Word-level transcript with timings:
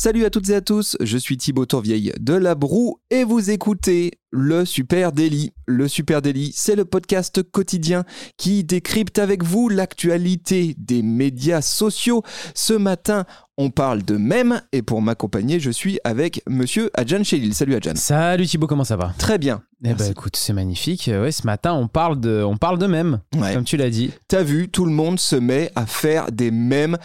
Salut 0.00 0.24
à 0.24 0.30
toutes 0.30 0.48
et 0.50 0.54
à 0.56 0.60
tous, 0.60 0.96
je 1.00 1.16
suis 1.16 1.36
Thibaut 1.36 1.64
Tourvieille 1.66 2.12
de 2.18 2.34
La 2.34 2.56
Broue 2.56 2.98
et 3.10 3.22
vous 3.22 3.50
écoutez 3.50 4.10
le 4.32 4.64
Super 4.64 5.12
Daily. 5.12 5.52
Le 5.66 5.86
Super 5.86 6.22
Daily, 6.22 6.50
c'est 6.56 6.74
le 6.74 6.84
podcast 6.84 7.40
quotidien 7.48 8.02
qui 8.36 8.64
décrypte 8.64 9.20
avec 9.20 9.44
vous 9.44 9.68
l'actualité 9.68 10.74
des 10.76 11.02
médias 11.02 11.60
sociaux. 11.60 12.22
Ce 12.54 12.72
matin, 12.72 13.26
on 13.58 13.70
parle 13.70 14.02
de 14.02 14.16
mèmes 14.16 14.60
et 14.72 14.82
pour 14.82 15.02
m'accompagner, 15.02 15.60
je 15.60 15.70
suis 15.70 16.00
avec 16.02 16.42
monsieur 16.48 16.90
Adjan 16.94 17.22
Chelil. 17.22 17.54
Salut 17.54 17.76
Adjan. 17.76 17.92
Salut 17.94 18.46
Thibaut, 18.46 18.66
comment 18.66 18.84
ça 18.84 18.96
va? 18.96 19.14
Très 19.18 19.38
bien. 19.38 19.62
Eh 19.84 19.94
ben 19.94 20.10
écoute, 20.10 20.34
c'est 20.36 20.52
magnifique. 20.54 21.08
Ouais, 21.12 21.30
ce 21.30 21.46
matin, 21.46 21.74
on 21.74 21.86
parle 21.86 22.18
de, 22.18 22.42
on 22.42 22.56
parle 22.56 22.78
de 22.78 22.86
mèmes, 22.86 23.20
Ouais. 23.36 23.54
comme 23.54 23.64
tu 23.64 23.76
l'as 23.76 23.90
dit. 23.90 24.10
T'as 24.26 24.42
vu, 24.42 24.68
tout 24.68 24.84
le 24.84 24.92
monde 24.92 25.20
se 25.20 25.36
met 25.36 25.70
à 25.76 25.86
faire 25.86 26.32
des 26.32 26.50
mèmes. 26.50 26.96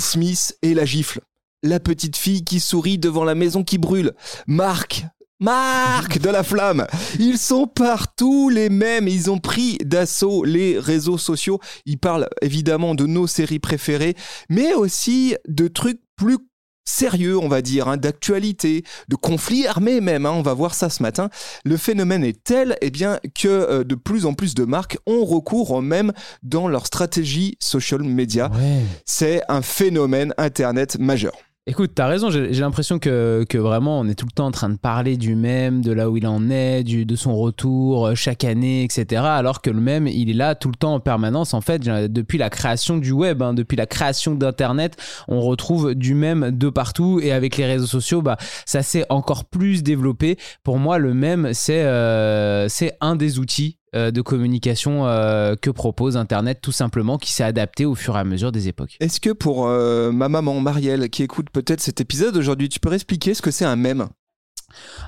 Smith 0.00 0.56
et 0.62 0.74
la 0.74 0.84
gifle. 0.84 1.20
La 1.62 1.80
petite 1.80 2.16
fille 2.16 2.44
qui 2.44 2.60
sourit 2.60 2.98
devant 2.98 3.24
la 3.24 3.34
maison 3.34 3.64
qui 3.64 3.78
brûle. 3.78 4.12
Marc. 4.46 5.06
Marc 5.38 6.18
de 6.18 6.30
la 6.30 6.42
flamme. 6.42 6.86
Ils 7.18 7.38
sont 7.38 7.66
partout 7.66 8.48
les 8.48 8.70
mêmes. 8.70 9.06
Ils 9.08 9.30
ont 9.30 9.38
pris 9.38 9.76
d'assaut 9.84 10.44
les 10.44 10.78
réseaux 10.78 11.18
sociaux. 11.18 11.60
Ils 11.84 11.98
parlent 11.98 12.28
évidemment 12.40 12.94
de 12.94 13.06
nos 13.06 13.26
séries 13.26 13.58
préférées, 13.58 14.16
mais 14.48 14.72
aussi 14.72 15.36
de 15.46 15.68
trucs 15.68 16.00
plus 16.16 16.38
sérieux, 16.86 17.36
on 17.38 17.48
va 17.48 17.60
dire, 17.60 17.88
hein, 17.88 17.98
d'actualité, 17.98 18.84
de 19.08 19.16
conflits 19.16 19.66
armés 19.66 20.00
même. 20.00 20.24
hein. 20.24 20.32
on 20.32 20.42
va 20.42 20.54
voir 20.54 20.74
ça 20.74 20.88
ce 20.88 21.02
matin. 21.02 21.28
Le 21.64 21.76
phénomène 21.76 22.24
est 22.24 22.42
tel 22.42 22.76
eh 22.80 22.90
bien, 22.90 23.18
que 23.34 23.48
euh, 23.48 23.84
de 23.84 23.94
plus 23.94 24.24
en 24.24 24.32
plus 24.32 24.54
de 24.54 24.64
marques 24.64 24.96
ont 25.06 25.24
recours 25.24 25.72
au 25.72 25.82
même 25.82 26.12
dans 26.42 26.68
leur 26.68 26.86
stratégie 26.86 27.56
social 27.60 28.02
media. 28.02 28.50
Ouais. 28.50 28.82
C'est 29.04 29.42
un 29.48 29.62
phénomène 29.62 30.32
Internet 30.38 30.98
majeur. 30.98 31.34
Écoute, 31.68 31.90
t'as 31.96 32.06
raison. 32.06 32.30
J'ai 32.30 32.52
l'impression 32.52 33.00
que, 33.00 33.44
vraiment, 33.56 33.98
on 33.98 34.06
est 34.06 34.14
tout 34.14 34.26
le 34.26 34.30
temps 34.30 34.46
en 34.46 34.52
train 34.52 34.68
de 34.68 34.76
parler 34.76 35.16
du 35.16 35.34
même, 35.34 35.82
de 35.82 35.90
là 35.90 36.08
où 36.08 36.16
il 36.16 36.24
en 36.28 36.48
est, 36.48 36.84
de 36.84 37.16
son 37.16 37.34
retour 37.36 38.06
euh, 38.06 38.14
chaque 38.14 38.44
année, 38.44 38.84
etc. 38.84 39.22
Alors 39.24 39.62
que 39.62 39.70
le 39.70 39.80
même, 39.80 40.06
il 40.06 40.30
est 40.30 40.34
là 40.34 40.54
tout 40.54 40.68
le 40.68 40.76
temps 40.76 40.94
en 40.94 41.00
permanence. 41.00 41.54
En 41.54 41.60
fait, 41.60 41.80
depuis 41.80 42.38
la 42.38 42.50
création 42.50 42.98
du 42.98 43.10
web, 43.10 43.42
hein, 43.42 43.52
depuis 43.52 43.74
la 43.74 43.86
création 43.86 44.36
d'Internet, 44.36 44.96
on 45.26 45.40
retrouve 45.40 45.96
du 45.96 46.14
même 46.14 46.52
de 46.52 46.68
partout. 46.68 47.18
Et 47.20 47.32
avec 47.32 47.56
les 47.56 47.66
réseaux 47.66 47.86
sociaux, 47.86 48.22
bah, 48.22 48.36
ça 48.64 48.84
s'est 48.84 49.04
encore 49.08 49.44
plus 49.44 49.82
développé. 49.82 50.38
Pour 50.62 50.78
moi, 50.78 50.98
le 50.98 51.14
même, 51.14 51.52
c'est 51.52 51.82
euh, 51.82 52.68
c'est 52.68 52.96
un 53.00 53.16
des 53.16 53.40
outils 53.40 53.78
euh, 53.96 54.10
de 54.10 54.20
communication 54.20 55.06
euh, 55.06 55.56
que 55.56 55.70
propose 55.70 56.16
Internet, 56.16 56.60
tout 56.62 56.70
simplement, 56.70 57.18
qui 57.18 57.32
s'est 57.32 57.42
adapté 57.42 57.84
au 57.84 57.94
fur 57.94 58.16
et 58.16 58.20
à 58.20 58.24
mesure 58.24 58.52
des 58.52 58.68
époques. 58.68 58.96
Est-ce 59.00 59.18
que 59.20 59.30
pour 59.30 59.66
euh, 59.66 60.12
ma 60.12 60.28
maman 60.28 60.60
Marielle 60.60 61.10
qui 61.10 61.22
écoute 61.22 61.48
peut-être 61.50 61.80
cet 61.80 62.00
épisode 62.00 62.36
aujourd'hui, 62.36 62.68
tu 62.68 62.78
peux 62.78 62.92
expliquer 62.92 63.34
ce 63.34 63.42
que 63.42 63.50
c'est 63.50 63.64
un 63.64 63.76
mème? 63.76 64.06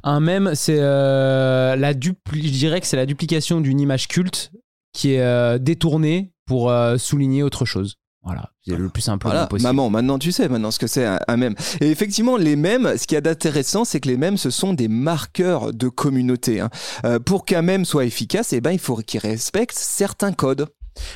Un 0.03 0.21
mème, 0.21 0.53
c'est 0.55 0.79
euh, 0.79 1.77
la 1.77 1.93
dupli- 1.93 2.47
je 2.47 2.59
dirais 2.59 2.81
que 2.81 2.87
c'est 2.87 2.97
la 2.97 3.07
duplication 3.07 3.61
d'une 3.61 3.81
image 3.81 4.09
culte 4.09 4.51
qui 4.93 5.13
est 5.13 5.21
euh, 5.21 5.59
détournée 5.59 6.33
pour 6.47 6.71
euh, 6.71 6.97
souligner 6.97 7.43
autre 7.43 7.65
chose. 7.65 7.97
Voilà, 8.29 8.51
c'est 8.67 8.77
le 8.77 8.91
plus 8.91 9.09
Voilà, 9.23 9.47
possible. 9.47 9.67
maman, 9.69 9.89
maintenant 9.89 10.19
tu 10.19 10.33
sais 10.33 10.51
maintenant 10.51 10.71
ce 10.71 10.79
que 10.79 10.87
c'est 10.87 11.07
un, 11.07 11.19
un 11.27 11.37
mème. 11.39 11.55
Et 11.81 11.91
effectivement, 11.91 12.37
les 12.37 12.57
mèmes, 12.57 12.93
ce 12.99 13.07
qu'il 13.07 13.15
y 13.15 13.19
a 13.19 13.23
d'intéressant, 13.23 13.87
c'est 13.87 14.01
que 14.01 14.09
les 14.09 14.19
mèmes, 14.19 14.37
ce 14.37 14.51
sont 14.51 14.75
des 14.75 14.89
marqueurs 14.89 15.73
de 15.73 15.89
communauté. 15.89 16.61
hein. 16.61 16.69
Euh, 17.07 17.19
pour 17.19 17.47
qu'un 17.47 17.63
mème 17.63 17.87
soit 17.87 18.05
efficace, 18.05 18.53
eh 18.53 18.61
ben, 18.61 18.73
il 18.73 18.79
faut 18.79 18.97
qu'il 18.97 19.21
respecte 19.21 19.75
certains 19.79 20.33
codes. 20.33 20.67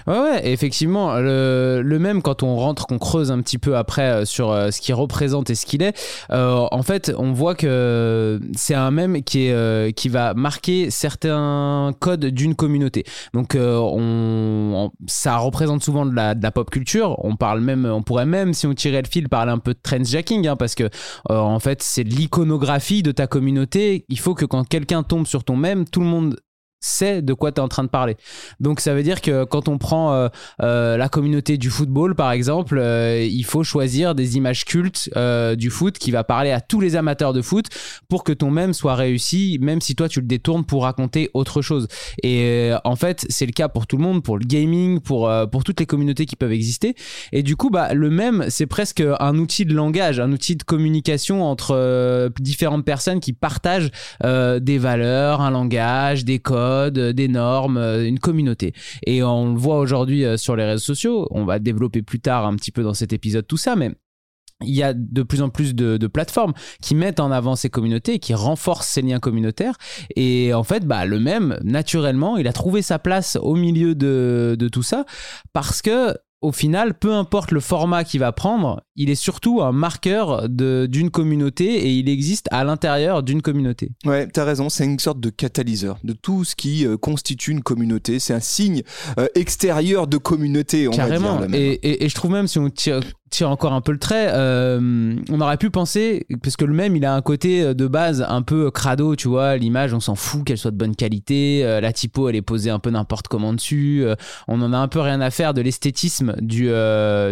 Ouais, 0.07 0.19
ouais, 0.19 0.51
effectivement, 0.51 1.17
le, 1.19 1.83
même 1.99 2.23
quand 2.23 2.43
on 2.43 2.57
rentre, 2.57 2.87
qu'on 2.87 2.99
creuse 2.99 3.31
un 3.31 3.41
petit 3.41 3.59
peu 3.59 3.77
après 3.77 4.03
euh, 4.03 4.25
sur 4.25 4.51
euh, 4.51 4.71
ce 4.71 4.81
qu'il 4.81 4.95
représente 4.95 5.51
et 5.51 5.55
ce 5.55 5.67
qu'il 5.67 5.83
est, 5.83 5.97
euh, 6.31 6.67
en 6.71 6.83
fait, 6.83 7.13
on 7.17 7.33
voit 7.33 7.55
que 7.55 8.41
c'est 8.57 8.75
un 8.75 8.91
même 8.91 9.23
qui, 9.23 9.47
est, 9.47 9.93
qui 9.97 10.09
va 10.09 10.35
marquer 10.35 10.91
certains 10.91 11.93
codes 12.01 12.27
d'une 12.27 12.55
communauté. 12.55 13.05
Donc, 13.35 13.57
on, 13.57 14.91
ça 15.07 15.37
représente 15.37 15.83
souvent 15.83 16.07
de 16.07 16.15
la, 16.15 16.35
pop 16.51 16.71
culture. 16.71 17.17
On 17.25 17.37
parle 17.37 17.61
même, 17.61 17.87
on 17.87 18.03
pourrait 18.03 18.27
même, 18.27 18.53
si 18.53 18.67
on 18.67 18.75
tirait 18.75 19.03
le 19.03 19.09
fil, 19.09 19.29
parler 19.29 19.53
un 19.53 19.59
peu 19.59 19.75
de 19.75 19.79
trendjacking, 19.83 20.47
hein, 20.49 20.57
parce 20.57 20.75
que 20.75 20.91
en 21.29 21.59
fait, 21.59 21.83
c'est 21.83 22.03
l'iconographie 22.03 23.03
de 23.03 23.13
ta 23.13 23.27
communauté. 23.27 24.05
Il 24.09 24.19
faut 24.19 24.35
que 24.35 24.45
quand 24.45 24.67
quelqu'un 24.69 25.03
tombe 25.03 25.27
sur 25.27 25.45
ton 25.45 25.57
même, 25.57 25.87
tout 25.87 26.01
le 26.01 26.07
monde 26.07 26.37
sait 26.83 27.23
de 27.23 27.33
quoi 27.33 27.53
tu 27.53 27.61
es 27.61 27.65
en 27.65 27.69
train 27.69 27.85
de 27.85 27.89
parler. 27.89 28.17
Donc 28.61 28.81
ça 28.81 28.93
veut 28.93 29.03
dire 29.03 29.23
que 29.23 29.45
quand 29.45 29.69
on 29.69 29.79
prend 29.79 30.13
euh, 30.13 30.29
euh, 30.61 30.97
la 30.97 31.09
communauté 31.09 31.57
du 31.57 31.71
football 31.71 32.15
par 32.15 32.33
exemple, 32.33 32.77
euh, 32.79 33.23
il 33.23 33.45
faut 33.45 33.63
choisir 33.63 34.15
des 34.15 34.37
images 34.37 34.65
cultes 34.65 35.09
euh, 35.17 35.55
du 35.55 35.71
foot 35.71 35.97
qui 35.97 36.11
va 36.11 36.25
parler 36.25 36.51
à 36.51 36.61
tous 36.61 36.81
les 36.81 36.97
amateurs 36.97 37.33
de 37.33 37.41
foot 37.41 37.67
pour 38.09 38.25
que 38.25 38.33
ton 38.33 38.51
même 38.51 38.75
soit 38.75 38.97
réussi, 38.97 39.59
même 39.63 39.81
si 39.81 39.95
toi 39.95 40.09
tu 40.09 40.21
le 40.21 40.27
détournes 40.27 40.65
pour 40.65 40.83
raconter 40.83 41.31
autre 41.35 41.63
chose. 41.63 41.87
Et 42.23 42.73
euh, 42.73 42.79
en 42.85 42.97
fait 42.97 43.25
c'est 43.29 43.47
le 43.47 43.53
cas 43.53 43.69
pour 43.69 43.87
tout 43.87 43.97
le 43.97 44.03
monde, 44.03 44.23
pour 44.23 44.37
le 44.37 44.45
gaming, 44.45 44.99
pour, 45.01 45.29
euh, 45.29 45.47
pour 45.47 45.63
toutes 45.63 45.79
les 45.79 45.87
communautés 45.87 46.27
qui 46.27 46.35
peuvent 46.35 46.53
exister. 46.53 46.97
Et 47.31 47.45
du 47.45 47.55
coup 47.55 47.71
bah, 47.71 47.95
le 47.95 48.11
même 48.11 48.47
c'est 48.49 48.67
presque 48.67 49.03
un 49.21 49.39
outil 49.39 49.65
de 49.65 49.75
langage, 49.75 50.19
un 50.19 50.33
outil 50.33 50.57
de 50.57 50.65
communication 50.65 51.45
entre 51.45 52.31
différentes 52.41 52.85
personnes 52.85 53.21
qui 53.21 53.33
partagent 53.33 53.91
des 54.23 54.79
valeurs, 54.79 55.41
un 55.41 55.51
langage, 55.51 56.25
des 56.25 56.41
codes, 56.41 56.72
euh, 56.73 57.13
des 57.13 57.29
normes, 57.29 57.77
euh, 57.77 58.07
une 58.07 58.19
communauté. 58.19 58.73
Et 59.07 59.23
on 59.23 59.53
le 59.53 59.59
voit 59.59 59.79
aujourd'hui 59.79 60.25
euh, 60.25 60.37
sur 60.37 60.57
les 60.57 60.65
réseaux 60.65 60.85
sociaux. 60.85 61.29
On 61.31 61.45
va 61.45 61.59
développer 61.59 62.03
plus 62.03 62.21
tard 62.21 62.47
un 62.47 62.57
petit 62.57 62.73
peu 62.73 62.83
dans 62.83 62.95
cet 62.95 63.13
épisode 63.13 63.47
tout 63.47 63.57
ça, 63.57 63.77
mais 63.77 63.93
il 64.65 64.75
y 64.75 64.83
a 64.83 64.95
de 64.95 65.23
plus 65.25 65.43
en 65.43 65.49
plus 65.49 65.75
de, 65.75 66.07
plateformes 66.07 66.53
qui 66.81 66.95
mettent 66.95 67.19
en 67.19 67.33
avant 67.33 67.57
ces 67.57 67.69
communautés, 67.69 68.21
qui 68.21 68.33
renforcent 68.33 68.89
ces 68.89 69.03
liens 69.03 69.19
communautaires. 69.19 69.77
Et 70.15 70.55
en 70.55 70.63
fait, 70.63 70.87
bah, 70.87 71.05
le 71.05 71.19
même, 71.19 71.59
naturellement, 71.65 72.37
il 72.37 72.47
a 72.47 72.53
trouvé 72.53 72.81
sa 72.81 73.01
place 73.01 73.37
au 73.43 73.57
milieu 73.57 73.97
de, 73.97 74.55
de 74.57 74.69
tout 74.69 74.85
ça 74.85 75.05
parce 75.53 75.83
que 75.83 76.15
au 76.43 76.51
final, 76.51 76.95
peu 76.95 77.15
importe 77.15 77.53
le 77.53 77.61
format 77.61 78.03
qu'il 78.05 78.21
va 78.21 78.33
prendre, 78.33 78.83
il 78.97 79.11
est 79.11 79.15
surtout 79.15 79.63
un 79.63 79.73
marqueur 79.73 80.49
d'une 80.49 81.11
communauté 81.11 81.65
et 81.87 81.91
il 81.93 82.09
existe 82.09 82.47
à 82.51 82.65
l'intérieur 82.65 83.23
d'une 83.23 83.41
communauté. 83.43 83.91
Ouais, 84.05 84.27
t'as 84.27 84.45
raison, 84.45 84.69
c'est 84.69 84.85
une 84.85 84.99
sorte 84.99 85.21
de 85.21 85.31
catalyseur 85.31 85.99
de 86.05 86.13
tout 86.13 86.45
ce 86.45 86.55
qui 86.57 86.87
euh, 86.87 86.97
constitue 86.97 87.53
une 87.53 87.63
communauté. 87.63 88.19
C'est 88.19 88.35
un 88.35 88.41
signe 88.41 88.83
euh, 89.19 89.27
extérieur 89.35 90.07
de 90.07 90.17
communauté, 90.19 90.89
on 90.89 90.93
Carrément. 90.93 91.39
va 91.39 91.47
dire. 91.47 91.57
et, 91.57 91.73
et- 91.75 92.05
et 92.05 92.09
je 92.09 92.15
trouve 92.15 92.33
même 92.33 92.49
si 92.49 92.59
on 92.59 92.69
tire, 92.71 93.01
tire 93.31 93.49
encore 93.51 93.73
un 93.73 93.81
peu 93.81 93.93
le 93.93 93.99
trait, 93.99 94.29
euh, 94.33 95.15
on 95.31 95.41
aurait 95.41 95.57
pu 95.57 95.71
penser, 95.71 96.27
parce 96.43 96.57
que 96.57 96.65
le 96.67 96.75
même, 96.75 96.95
il 96.97 97.05
a 97.07 97.15
un 97.15 97.23
côté 97.23 97.75
de 97.75 97.87
base 97.87 98.25
un 98.29 98.43
peu 98.43 98.71
crado, 98.71 99.17
tu 99.17 99.29
vois, 99.29 99.57
l'image, 99.57 99.95
on 99.95 100.01
s'en 100.01 100.15
fout 100.17 100.45
qu'elle 100.45 100.59
soit 100.59 100.71
de 100.71 100.77
bonne 100.77 100.95
qualité, 100.95 101.63
la 101.81 101.93
typo, 101.95 102.29
elle 102.29 102.37
est 102.37 102.43
posée 102.43 102.69
un 102.71 102.79
peu 102.79 102.91
n'importe 102.91 103.29
comment 103.29 103.55
dessus, 103.55 104.05
on 104.49 104.61
en 104.61 104.73
a 104.75 104.77
un 104.79 104.89
peu 104.89 105.01
rien 105.01 105.21
à 105.23 105.31
faire 105.31 105.55
de 105.55 105.63
l'esthétisme 105.63 106.35
du, 106.43 106.65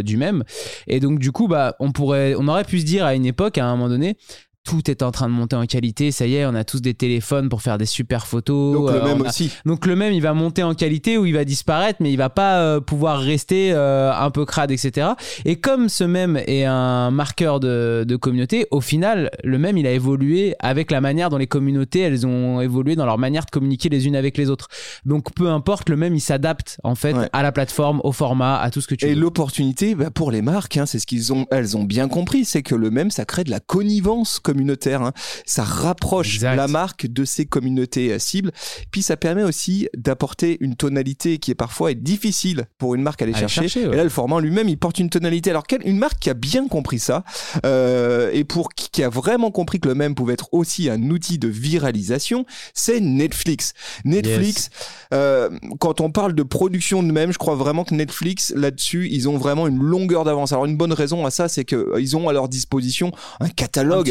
du 0.04 0.16
même. 0.16 0.42
Et 0.86 1.00
donc, 1.00 1.18
du 1.18 1.32
coup, 1.32 1.48
bah, 1.50 1.76
on, 1.80 1.92
pourrait, 1.92 2.34
on 2.38 2.48
aurait 2.48 2.64
pu 2.64 2.80
se 2.80 2.86
dire 2.86 3.04
à 3.04 3.14
une 3.14 3.26
époque, 3.26 3.58
à 3.58 3.66
un 3.66 3.76
moment 3.76 3.88
donné, 3.88 4.16
tout 4.64 4.90
est 4.90 5.02
en 5.02 5.10
train 5.10 5.26
de 5.28 5.32
monter 5.32 5.56
en 5.56 5.64
qualité, 5.66 6.12
ça 6.12 6.26
y 6.26 6.36
est, 6.36 6.44
on 6.46 6.54
a 6.54 6.64
tous 6.64 6.80
des 6.82 6.94
téléphones 6.94 7.48
pour 7.48 7.62
faire 7.62 7.78
des 7.78 7.86
super 7.86 8.26
photos. 8.26 8.74
Donc 8.74 8.90
le 8.90 9.00
euh, 9.00 9.04
même 9.04 9.22
a- 9.24 9.28
aussi. 9.30 9.50
donc 9.64 9.86
le 9.86 9.96
même, 9.96 10.12
il 10.12 10.20
va 10.20 10.34
monter 10.34 10.62
en 10.62 10.74
qualité 10.74 11.16
ou 11.18 11.24
il 11.26 11.32
va 11.34 11.44
disparaître, 11.44 11.98
mais 12.00 12.12
il 12.12 12.16
va 12.16 12.28
pas 12.28 12.60
euh, 12.60 12.80
pouvoir 12.80 13.18
rester 13.20 13.72
euh, 13.72 14.12
un 14.12 14.30
peu 14.30 14.44
crade, 14.44 14.70
etc. 14.70 15.08
Et 15.44 15.56
comme 15.56 15.88
ce 15.88 16.04
même 16.04 16.36
est 16.46 16.64
un 16.64 17.10
marqueur 17.10 17.58
de, 17.58 18.04
de 18.06 18.16
communauté, 18.16 18.66
au 18.70 18.80
final, 18.80 19.30
le 19.44 19.58
même, 19.58 19.78
il 19.78 19.86
a 19.86 19.92
évolué 19.92 20.54
avec 20.60 20.90
la 20.90 21.00
manière 21.00 21.30
dont 21.30 21.38
les 21.38 21.46
communautés, 21.46 22.00
elles 22.00 22.26
ont 22.26 22.60
évolué 22.60 22.96
dans 22.96 23.06
leur 23.06 23.18
manière 23.18 23.46
de 23.46 23.50
communiquer 23.50 23.88
les 23.88 24.06
unes 24.06 24.14
avec 24.16 24.36
les 24.36 24.50
autres. 24.50 24.68
Donc 25.06 25.34
peu 25.34 25.48
importe, 25.48 25.88
le 25.88 25.96
même, 25.96 26.14
il 26.14 26.20
s'adapte 26.20 26.78
en 26.84 26.94
fait 26.94 27.10
Ouais. 27.14 27.28
à 27.32 27.42
la 27.42 27.50
plateforme, 27.50 28.00
au 28.04 28.12
format, 28.12 28.58
à 28.60 28.70
tout 28.70 28.80
ce 28.80 28.86
que 28.86 28.94
tu 28.94 29.06
Et 29.06 29.14
l'opportunité 29.16 29.94
bah, 29.96 30.10
pour 30.10 30.30
les 30.30 30.42
marques, 30.42 30.76
hein, 30.76 30.86
c'est 30.86 30.98
ce 31.00 31.06
qu'ils 31.06 31.32
ont, 31.32 31.46
elles 31.50 31.76
ont 31.76 31.82
bien 31.84 32.06
compris, 32.08 32.44
c'est 32.44 32.62
que 32.62 32.74
le 32.76 32.90
même, 32.90 33.10
ça 33.10 33.24
crée 33.24 33.42
de 33.42 33.50
la 33.50 33.58
connivence 33.58 34.38
communautaire. 34.50 35.02
hein. 35.02 35.12
Ça 35.46 35.62
rapproche 35.62 36.34
Exact. 36.36 36.56
la 36.56 36.66
marque 36.68 37.06
de 37.06 37.24
ses 37.24 37.46
communautés 37.46 38.12
euh, 38.12 38.18
cibles. 38.18 38.50
Puis 38.90 39.02
ça 39.02 39.16
permet 39.16 39.42
aussi 39.44 39.88
d'apporter 39.96 40.56
une 40.60 40.74
tonalité 40.76 41.38
qui 41.38 41.50
est 41.50 41.54
parfois 41.54 41.94
difficile 41.94 42.66
pour 42.78 42.94
une 42.94 43.02
marque 43.02 43.22
à 43.22 43.24
aller 43.24 43.34
chercher. 43.34 43.62
chercher, 43.68 43.86
ouais. 43.86 43.94
Et 43.94 43.96
là, 43.96 44.04
le 44.04 44.10
format 44.10 44.40
lui-même, 44.40 44.68
il 44.68 44.76
porte 44.78 44.98
une 44.98 45.10
tonalité. 45.10 45.50
Alors, 45.50 45.66
quelle, 45.66 45.86
une 45.86 45.98
marque 45.98 46.18
qui 46.18 46.30
a 46.30 46.34
bien 46.34 46.66
compris 46.68 46.98
ça 46.98 47.24
euh, 47.64 48.30
et 48.32 48.44
pour 48.44 48.72
qui, 48.74 48.90
qui 48.90 49.02
a 49.02 49.08
vraiment 49.08 49.50
compris 49.50 49.78
que 49.80 49.88
le 49.88 49.94
même 49.94 50.14
pouvait 50.14 50.34
être 50.34 50.48
aussi 50.52 50.90
un 50.90 51.00
outil 51.10 51.38
de 51.38 51.48
viralisation, 51.48 52.44
c'est 52.74 53.00
Netflix. 53.00 53.72
Netflix, 54.04 54.70
euh, 55.14 55.50
quand 55.78 56.00
on 56.00 56.10
parle 56.10 56.34
de 56.34 56.42
production 56.42 57.02
de 57.02 57.12
même, 57.12 57.32
je 57.32 57.38
crois 57.38 57.54
vraiment 57.54 57.84
que 57.84 57.94
Netflix, 57.94 58.52
là-dessus, 58.56 59.08
ils 59.10 59.28
ont 59.28 59.36
vraiment 59.38 59.66
une 59.66 59.78
longueur 59.78 60.24
d'avance. 60.24 60.52
Alors, 60.52 60.64
une 60.66 60.76
bonne 60.76 60.92
raison 60.92 61.26
à 61.26 61.30
ça, 61.30 61.48
c'est 61.48 61.64
qu'ils 61.64 62.16
ont 62.16 62.28
à 62.28 62.32
leur 62.32 62.48
disposition 62.48 63.12
un 63.40 63.46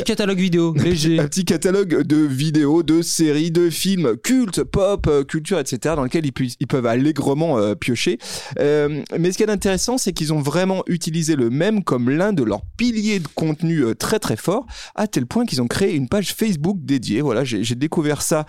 Un 0.01 0.03
catalogue 0.03 0.28
catalogue 0.29 0.39
vidéo 0.39 0.73
léger. 0.75 1.19
un 1.19 1.27
petit 1.27 1.43
catalogue 1.45 2.03
de 2.03 2.17
vidéos, 2.17 2.83
de 2.83 3.01
séries, 3.01 3.49
de 3.51 3.69
films 3.71 4.15
cultes, 4.17 4.63
pop, 4.63 5.07
euh, 5.07 5.23
culture, 5.23 5.57
etc., 5.59 5.95
dans 5.95 6.03
lequel 6.03 6.25
ils, 6.25 6.31
pu- 6.31 6.51
ils 6.59 6.67
peuvent 6.67 6.85
allègrement 6.85 7.57
euh, 7.57 7.73
piocher. 7.73 8.19
Euh, 8.59 9.01
mais 9.17 9.31
ce 9.31 9.37
qui 9.37 9.43
est 9.43 9.49
intéressant, 9.49 9.97
c'est 9.97 10.13
qu'ils 10.13 10.31
ont 10.31 10.39
vraiment 10.41 10.83
utilisé 10.87 11.35
le 11.35 11.49
même 11.49 11.83
comme 11.83 12.09
l'un 12.11 12.31
de 12.31 12.43
leurs 12.43 12.61
piliers 12.77 13.19
de 13.19 13.27
contenu 13.33 13.79
euh, 13.83 13.95
très 13.95 14.19
très 14.19 14.37
fort, 14.37 14.65
à 14.93 15.07
tel 15.07 15.25
point 15.25 15.45
qu'ils 15.45 15.61
ont 15.63 15.67
créé 15.67 15.95
une 15.95 16.07
page 16.07 16.33
Facebook 16.35 16.77
dédiée. 16.81 17.21
Voilà, 17.21 17.43
j'ai 17.43 17.75
découvert 17.75 18.21
ça 18.21 18.45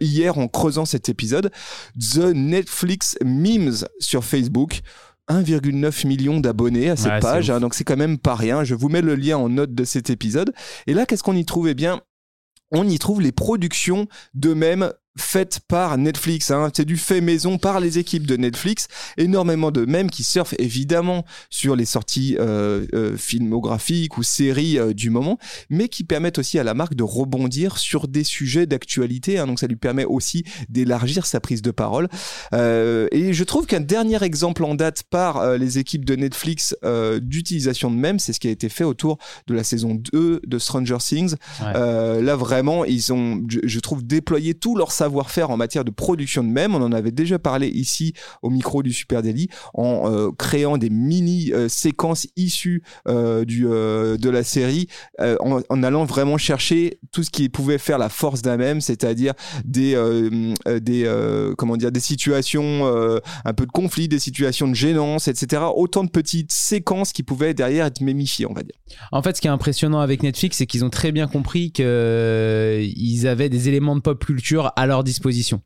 hier 0.00 0.38
en 0.38 0.46
creusant 0.48 0.84
cet 0.84 1.08
épisode. 1.08 1.50
The 1.98 2.32
Netflix 2.34 3.16
Memes 3.24 3.84
sur 3.98 4.24
Facebook. 4.24 4.80
1,9 5.28 6.06
million 6.06 6.40
d'abonnés 6.40 6.90
à 6.90 6.96
cette 6.96 7.12
Ouais, 7.12 7.20
page, 7.20 7.50
hein, 7.50 7.60
donc 7.60 7.74
c'est 7.74 7.84
quand 7.84 7.96
même 7.96 8.18
pas 8.18 8.34
rien. 8.34 8.64
Je 8.64 8.74
vous 8.74 8.88
mets 8.88 9.02
le 9.02 9.14
lien 9.14 9.36
en 9.38 9.48
note 9.48 9.74
de 9.74 9.84
cet 9.84 10.10
épisode. 10.10 10.52
Et 10.86 10.94
là, 10.94 11.06
qu'est-ce 11.06 11.22
qu'on 11.22 11.36
y 11.36 11.44
trouve? 11.44 11.68
Eh 11.68 11.74
bien, 11.74 12.00
on 12.70 12.88
y 12.88 12.98
trouve 12.98 13.20
les 13.20 13.32
productions 13.32 14.06
d'eux-mêmes 14.34 14.92
faites 15.16 15.60
par 15.68 15.98
Netflix. 15.98 16.50
Hein. 16.50 16.70
C'est 16.74 16.84
du 16.84 16.96
fait 16.96 17.20
maison 17.20 17.58
par 17.58 17.80
les 17.80 17.98
équipes 17.98 18.26
de 18.26 18.36
Netflix. 18.36 18.88
Énormément 19.16 19.70
de 19.70 19.84
mèmes 19.84 20.10
qui 20.10 20.24
surfent 20.24 20.54
évidemment 20.58 21.24
sur 21.50 21.76
les 21.76 21.84
sorties 21.84 22.36
euh, 22.38 22.86
euh, 22.94 23.16
filmographiques 23.16 24.18
ou 24.18 24.22
séries 24.22 24.78
euh, 24.78 24.92
du 24.92 25.10
moment, 25.10 25.38
mais 25.70 25.88
qui 25.88 26.04
permettent 26.04 26.38
aussi 26.38 26.58
à 26.58 26.64
la 26.64 26.74
marque 26.74 26.94
de 26.94 27.02
rebondir 27.02 27.78
sur 27.78 28.08
des 28.08 28.24
sujets 28.24 28.66
d'actualité. 28.66 29.38
hein. 29.38 29.46
Donc 29.46 29.58
ça 29.58 29.66
lui 29.66 29.76
permet 29.76 30.04
aussi 30.04 30.44
d'élargir 30.68 31.26
sa 31.26 31.40
prise 31.40 31.62
de 31.62 31.70
parole. 31.70 32.08
Euh, 32.52 33.08
et 33.12 33.32
je 33.32 33.44
trouve 33.44 33.66
qu'un 33.66 33.80
dernier 33.80 34.22
exemple 34.22 34.64
en 34.64 34.74
date 34.74 35.02
par 35.10 35.56
les 35.56 35.78
équipes 35.78 36.04
de 36.04 36.16
Netflix 36.16 36.74
d'utilisation 37.20 37.90
de 37.90 37.96
mèmes, 37.96 38.18
c'est 38.18 38.32
ce 38.32 38.40
qui 38.40 38.48
a 38.48 38.50
été 38.50 38.68
fait 38.68 38.84
autour 38.84 39.18
de 39.46 39.54
la 39.54 39.64
saison 39.64 39.94
2 39.94 40.42
de 40.46 40.58
Stranger 40.58 40.98
Things. 40.98 41.34
Ouais. 41.60 42.22
Là 42.22 42.36
vraiment, 42.36 42.84
ils 42.84 43.12
ont, 43.12 43.42
je, 43.48 43.60
je 43.64 43.80
trouve, 43.80 44.04
déployé 44.04 44.54
tout 44.54 44.76
leur 44.76 44.92
savoir-faire 45.06 45.50
en 45.50 45.56
matière 45.56 45.84
de 45.84 45.92
production 45.92 46.42
de 46.42 46.48
mèmes. 46.48 46.74
On 46.74 46.82
en 46.82 46.90
avait 46.90 47.12
déjà 47.12 47.38
parlé 47.38 47.68
ici 47.68 48.12
au 48.42 48.50
micro 48.50 48.82
du 48.82 48.92
Super 48.92 49.22
Daily 49.22 49.48
en 49.72 50.10
euh, 50.10 50.30
créant 50.36 50.78
des 50.78 50.90
mini 50.90 51.52
euh, 51.52 51.68
séquences 51.68 52.26
issues 52.36 52.82
euh, 53.06 53.44
du 53.44 53.62
de 53.66 54.30
la 54.30 54.42
série, 54.42 54.88
en, 55.18 55.82
allant 55.82 56.04
vraiment 56.04 56.38
chercher 56.38 56.98
tout 57.12 57.22
ce 57.22 57.30
qui 57.30 57.48
pouvait 57.48 57.78
faire 57.78 57.98
la 57.98 58.08
force 58.08 58.42
d'un 58.42 58.56
mème, 58.56 58.80
c'est-à-dire 58.80 59.34
des 59.64 59.94
des 60.80 61.54
comment 61.56 61.76
dire 61.76 61.92
des 61.92 62.00
situations 62.00 62.86
un 63.44 63.54
peu 63.54 63.66
de 63.66 63.72
conflit, 63.72 64.08
des 64.08 64.18
situations 64.18 64.68
de 64.68 64.74
gênance, 64.74 65.28
etc. 65.28 65.62
Autant 65.74 66.04
de 66.04 66.10
petites 66.10 66.52
séquences 66.52 67.12
qui 67.12 67.22
pouvaient 67.22 67.54
derrière 67.54 67.86
être 67.86 68.00
mémifiées, 68.00 68.46
on 68.46 68.54
va 68.54 68.62
dire. 68.62 68.74
En 69.12 69.22
fait, 69.22 69.36
ce 69.36 69.40
qui 69.40 69.48
est 69.48 69.50
impressionnant 69.50 70.00
avec 70.00 70.22
Netflix, 70.22 70.58
c'est 70.58 70.66
qu'ils 70.66 70.84
ont 70.84 70.90
très 70.90 71.12
bien 71.12 71.26
compris 71.26 71.72
qu'ils 71.72 73.26
avaient 73.26 73.48
des 73.48 73.68
éléments 73.68 73.96
de 73.96 74.00
pop 74.00 74.24
culture 74.24 74.72
à 74.76 74.86
leur 74.96 75.04
disposition. 75.04 75.60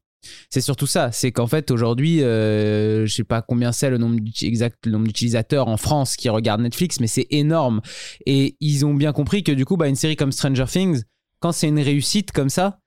C'est 0.50 0.60
surtout 0.60 0.86
ça, 0.86 1.12
c'est 1.12 1.32
qu'en 1.32 1.46
fait 1.46 1.70
aujourd'hui, 1.70 2.22
euh, 2.22 3.06
je 3.06 3.14
sais 3.14 3.24
pas 3.24 3.40
combien 3.40 3.72
c'est 3.72 3.88
le 3.88 3.96
nombre 3.96 4.18
exact 4.42 4.84
le 4.84 4.92
nombre 4.92 5.06
d'utilisateurs 5.06 5.68
en 5.68 5.78
France 5.78 6.16
qui 6.16 6.28
regardent 6.28 6.60
Netflix, 6.60 7.00
mais 7.00 7.06
c'est 7.06 7.26
énorme. 7.30 7.80
Et 8.26 8.56
ils 8.60 8.84
ont 8.84 8.92
bien 8.92 9.12
compris 9.12 9.42
que 9.42 9.52
du 9.52 9.64
coup, 9.64 9.78
bah, 9.78 9.88
une 9.88 9.96
série 9.96 10.16
comme 10.16 10.32
Stranger 10.32 10.66
Things, 10.66 11.04
quand 11.40 11.52
c'est 11.52 11.68
une 11.68 11.80
réussite 11.80 12.32
comme 12.32 12.50
ça, 12.50 12.80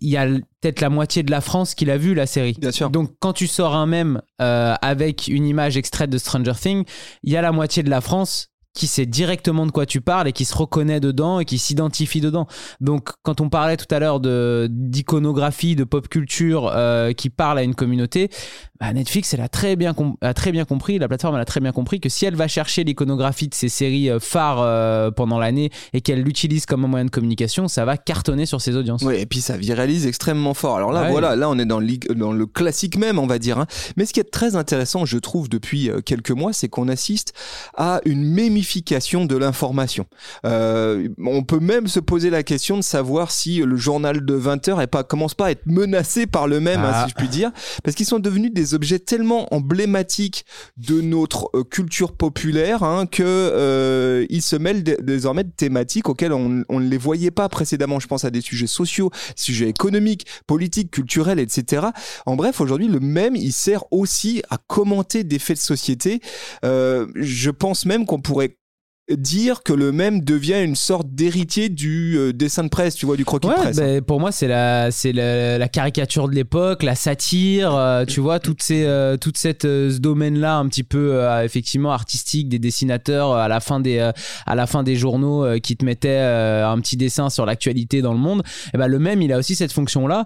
il 0.00 0.10
y 0.10 0.16
a 0.16 0.26
peut-être 0.26 0.80
la 0.80 0.90
moitié 0.90 1.22
de 1.22 1.30
la 1.30 1.40
France 1.40 1.76
qui 1.76 1.84
l'a 1.84 1.96
vu 1.96 2.14
la 2.14 2.26
série. 2.26 2.56
Bien 2.58 2.72
sûr. 2.72 2.90
Donc 2.90 3.12
quand 3.20 3.32
tu 3.32 3.46
sors 3.46 3.76
un 3.76 3.86
mème 3.86 4.20
euh, 4.42 4.74
avec 4.82 5.28
une 5.28 5.46
image 5.46 5.76
extraite 5.76 6.10
de 6.10 6.18
Stranger 6.18 6.54
Things, 6.60 6.84
il 7.22 7.32
y 7.32 7.36
a 7.36 7.42
la 7.42 7.52
moitié 7.52 7.84
de 7.84 7.90
la 7.90 8.00
France 8.00 8.48
qui 8.74 8.88
sait 8.88 9.06
directement 9.06 9.66
de 9.66 9.70
quoi 9.70 9.86
tu 9.86 10.00
parles 10.00 10.26
et 10.26 10.32
qui 10.32 10.44
se 10.44 10.54
reconnaît 10.56 10.98
dedans 10.98 11.38
et 11.38 11.44
qui 11.44 11.58
s'identifie 11.58 12.20
dedans. 12.20 12.46
Donc 12.80 13.10
quand 13.22 13.40
on 13.40 13.48
parlait 13.48 13.76
tout 13.76 13.92
à 13.94 14.00
l'heure 14.00 14.18
de 14.20 14.66
d'iconographie, 14.70 15.76
de 15.76 15.84
pop 15.84 16.08
culture 16.08 16.70
euh, 16.74 17.12
qui 17.12 17.30
parle 17.30 17.58
à 17.58 17.62
une 17.62 17.76
communauté, 17.76 18.30
bah, 18.80 18.92
Netflix 18.92 19.32
elle 19.32 19.42
a 19.42 19.48
très 19.48 19.76
bien 19.76 19.94
a 20.22 20.34
très 20.34 20.50
bien 20.50 20.64
compris, 20.64 20.98
la 20.98 21.06
plateforme 21.06 21.36
elle 21.36 21.40
a 21.40 21.44
très 21.44 21.60
bien 21.60 21.70
compris 21.70 22.00
que 22.00 22.08
si 22.08 22.24
elle 22.26 22.34
va 22.34 22.48
chercher 22.48 22.82
l'iconographie 22.82 23.46
de 23.46 23.54
ces 23.54 23.68
séries 23.68 24.10
euh, 24.10 24.18
phares 24.18 24.60
euh, 24.60 25.12
pendant 25.12 25.38
l'année 25.38 25.70
et 25.92 26.00
qu'elle 26.00 26.22
l'utilise 26.22 26.66
comme 26.66 26.84
un 26.84 26.88
moyen 26.88 27.04
de 27.04 27.10
communication, 27.10 27.68
ça 27.68 27.84
va 27.84 27.96
cartonner 27.96 28.44
sur 28.44 28.60
ses 28.60 28.74
audiences. 28.74 29.02
Oui, 29.02 29.14
et 29.14 29.26
puis 29.26 29.40
ça 29.40 29.56
viralise 29.56 30.06
extrêmement 30.08 30.52
fort. 30.54 30.76
Alors 30.78 30.90
là, 30.90 31.02
Ouais. 31.04 31.10
voilà, 31.10 31.36
là 31.36 31.48
on 31.48 31.58
est 31.60 31.64
dans 31.66 31.78
le, 31.78 31.96
dans 32.16 32.32
le 32.32 32.46
classique 32.46 32.96
même, 32.96 33.20
on 33.20 33.26
va 33.28 33.38
dire. 33.38 33.58
hein. 33.60 33.66
Mais 33.96 34.04
ce 34.04 34.12
qui 34.12 34.18
est 34.18 34.24
très 34.30 34.56
intéressant, 34.56 35.04
je 35.04 35.18
trouve, 35.18 35.48
depuis 35.48 35.90
euh, 35.90 36.00
quelques 36.00 36.32
mois, 36.32 36.52
c'est 36.52 36.68
qu'on 36.68 36.88
assiste 36.88 37.34
à 37.76 38.00
une 38.04 38.24
mémification 38.24 38.63
de 38.64 39.36
l'information. 39.36 40.06
Euh, 40.46 41.08
on 41.24 41.42
peut 41.42 41.60
même 41.60 41.86
se 41.86 42.00
poser 42.00 42.30
la 42.30 42.42
question 42.42 42.76
de 42.76 42.82
savoir 42.82 43.30
si 43.30 43.58
le 43.58 43.76
journal 43.76 44.24
de 44.24 44.34
20 44.34 44.68
heures 44.68 44.80
est 44.80 44.86
pas, 44.86 45.04
commence 45.04 45.34
pas 45.34 45.46
à 45.46 45.50
être 45.50 45.66
menacé 45.66 46.26
par 46.26 46.48
le 46.48 46.60
même, 46.60 46.80
hein, 46.80 46.90
Ah. 46.94 47.04
si 47.04 47.10
je 47.10 47.14
puis 47.14 47.28
dire, 47.28 47.50
parce 47.82 47.94
qu'ils 47.96 48.06
sont 48.06 48.18
devenus 48.18 48.52
des 48.52 48.74
objets 48.74 48.98
tellement 48.98 49.52
emblématiques 49.54 50.44
de 50.76 51.00
notre 51.00 51.50
euh, 51.54 51.62
culture 51.64 52.12
populaire 52.12 52.82
hein, 52.82 53.06
que 53.06 53.22
euh, 53.24 54.26
ils 54.30 54.42
se 54.42 54.56
mêlent 54.56 54.82
dé- 54.82 54.96
désormais 55.00 55.44
de 55.44 55.52
thématiques 55.54 56.08
auxquelles 56.08 56.32
on, 56.32 56.64
on 56.68 56.80
ne 56.80 56.88
les 56.88 56.98
voyait 56.98 57.30
pas 57.30 57.48
précédemment. 57.48 58.00
Je 58.00 58.06
pense 58.06 58.24
à 58.24 58.30
des 58.30 58.40
sujets 58.40 58.66
sociaux, 58.66 59.10
sujets 59.36 59.68
économiques, 59.68 60.26
politiques, 60.46 60.90
culturels, 60.90 61.38
etc. 61.38 61.86
En 62.26 62.36
bref, 62.36 62.60
aujourd'hui, 62.60 62.88
le 62.88 63.00
même, 63.00 63.36
il 63.36 63.52
sert 63.52 63.84
aussi 63.92 64.42
à 64.50 64.56
commenter 64.66 65.24
des 65.24 65.38
faits 65.38 65.56
de 65.58 65.62
société. 65.62 66.20
Je 66.62 67.50
pense 67.50 67.86
même 67.86 68.06
qu'on 68.06 68.20
pourrait 68.20 68.53
dire 69.10 69.62
que 69.62 69.74
le 69.74 69.92
même 69.92 70.24
devient 70.24 70.62
une 70.64 70.76
sorte 70.76 71.08
d'héritier 71.10 71.68
du 71.68 72.16
euh, 72.16 72.32
dessin 72.32 72.64
de 72.64 72.68
presse, 72.70 72.94
tu 72.94 73.04
vois, 73.04 73.16
du 73.16 73.24
croquis 73.26 73.48
Ouais, 73.48 73.54
de 73.54 73.60
presse. 73.60 73.76
ben, 73.76 74.00
pour 74.00 74.18
moi, 74.18 74.32
c'est 74.32 74.48
la, 74.48 74.90
c'est 74.90 75.12
la, 75.12 75.58
la 75.58 75.68
caricature 75.68 76.26
de 76.26 76.34
l'époque, 76.34 76.82
la 76.82 76.94
satire, 76.94 77.74
euh, 77.74 78.06
tu 78.06 78.20
vois, 78.20 78.40
toutes 78.40 78.62
ces, 78.62 78.84
euh, 78.84 79.18
toute 79.18 79.36
cette, 79.36 79.66
euh, 79.66 79.90
ce 79.90 79.98
domaine-là, 79.98 80.56
un 80.56 80.66
petit 80.68 80.84
peu 80.84 81.20
effectivement 81.42 81.92
artistique 81.92 82.48
des 82.48 82.58
dessinateurs 82.58 83.34
à 83.34 83.46
la 83.48 83.60
fin 83.60 83.78
des, 83.78 84.10
à 84.46 84.54
la 84.54 84.66
fin 84.66 84.82
des 84.82 84.96
journaux 84.96 85.46
qui 85.60 85.76
te 85.76 85.84
mettaient 85.84 86.18
un 86.18 86.78
petit 86.80 86.96
dessin 86.96 87.28
sur 87.28 87.44
l'actualité 87.44 88.00
dans 88.00 88.12
le 88.12 88.18
monde. 88.18 88.42
Et 88.72 88.78
ben, 88.78 88.86
le 88.86 88.98
même, 88.98 89.20
il 89.20 89.32
a 89.32 89.38
aussi 89.38 89.54
cette 89.54 89.72
fonction-là. 89.72 90.24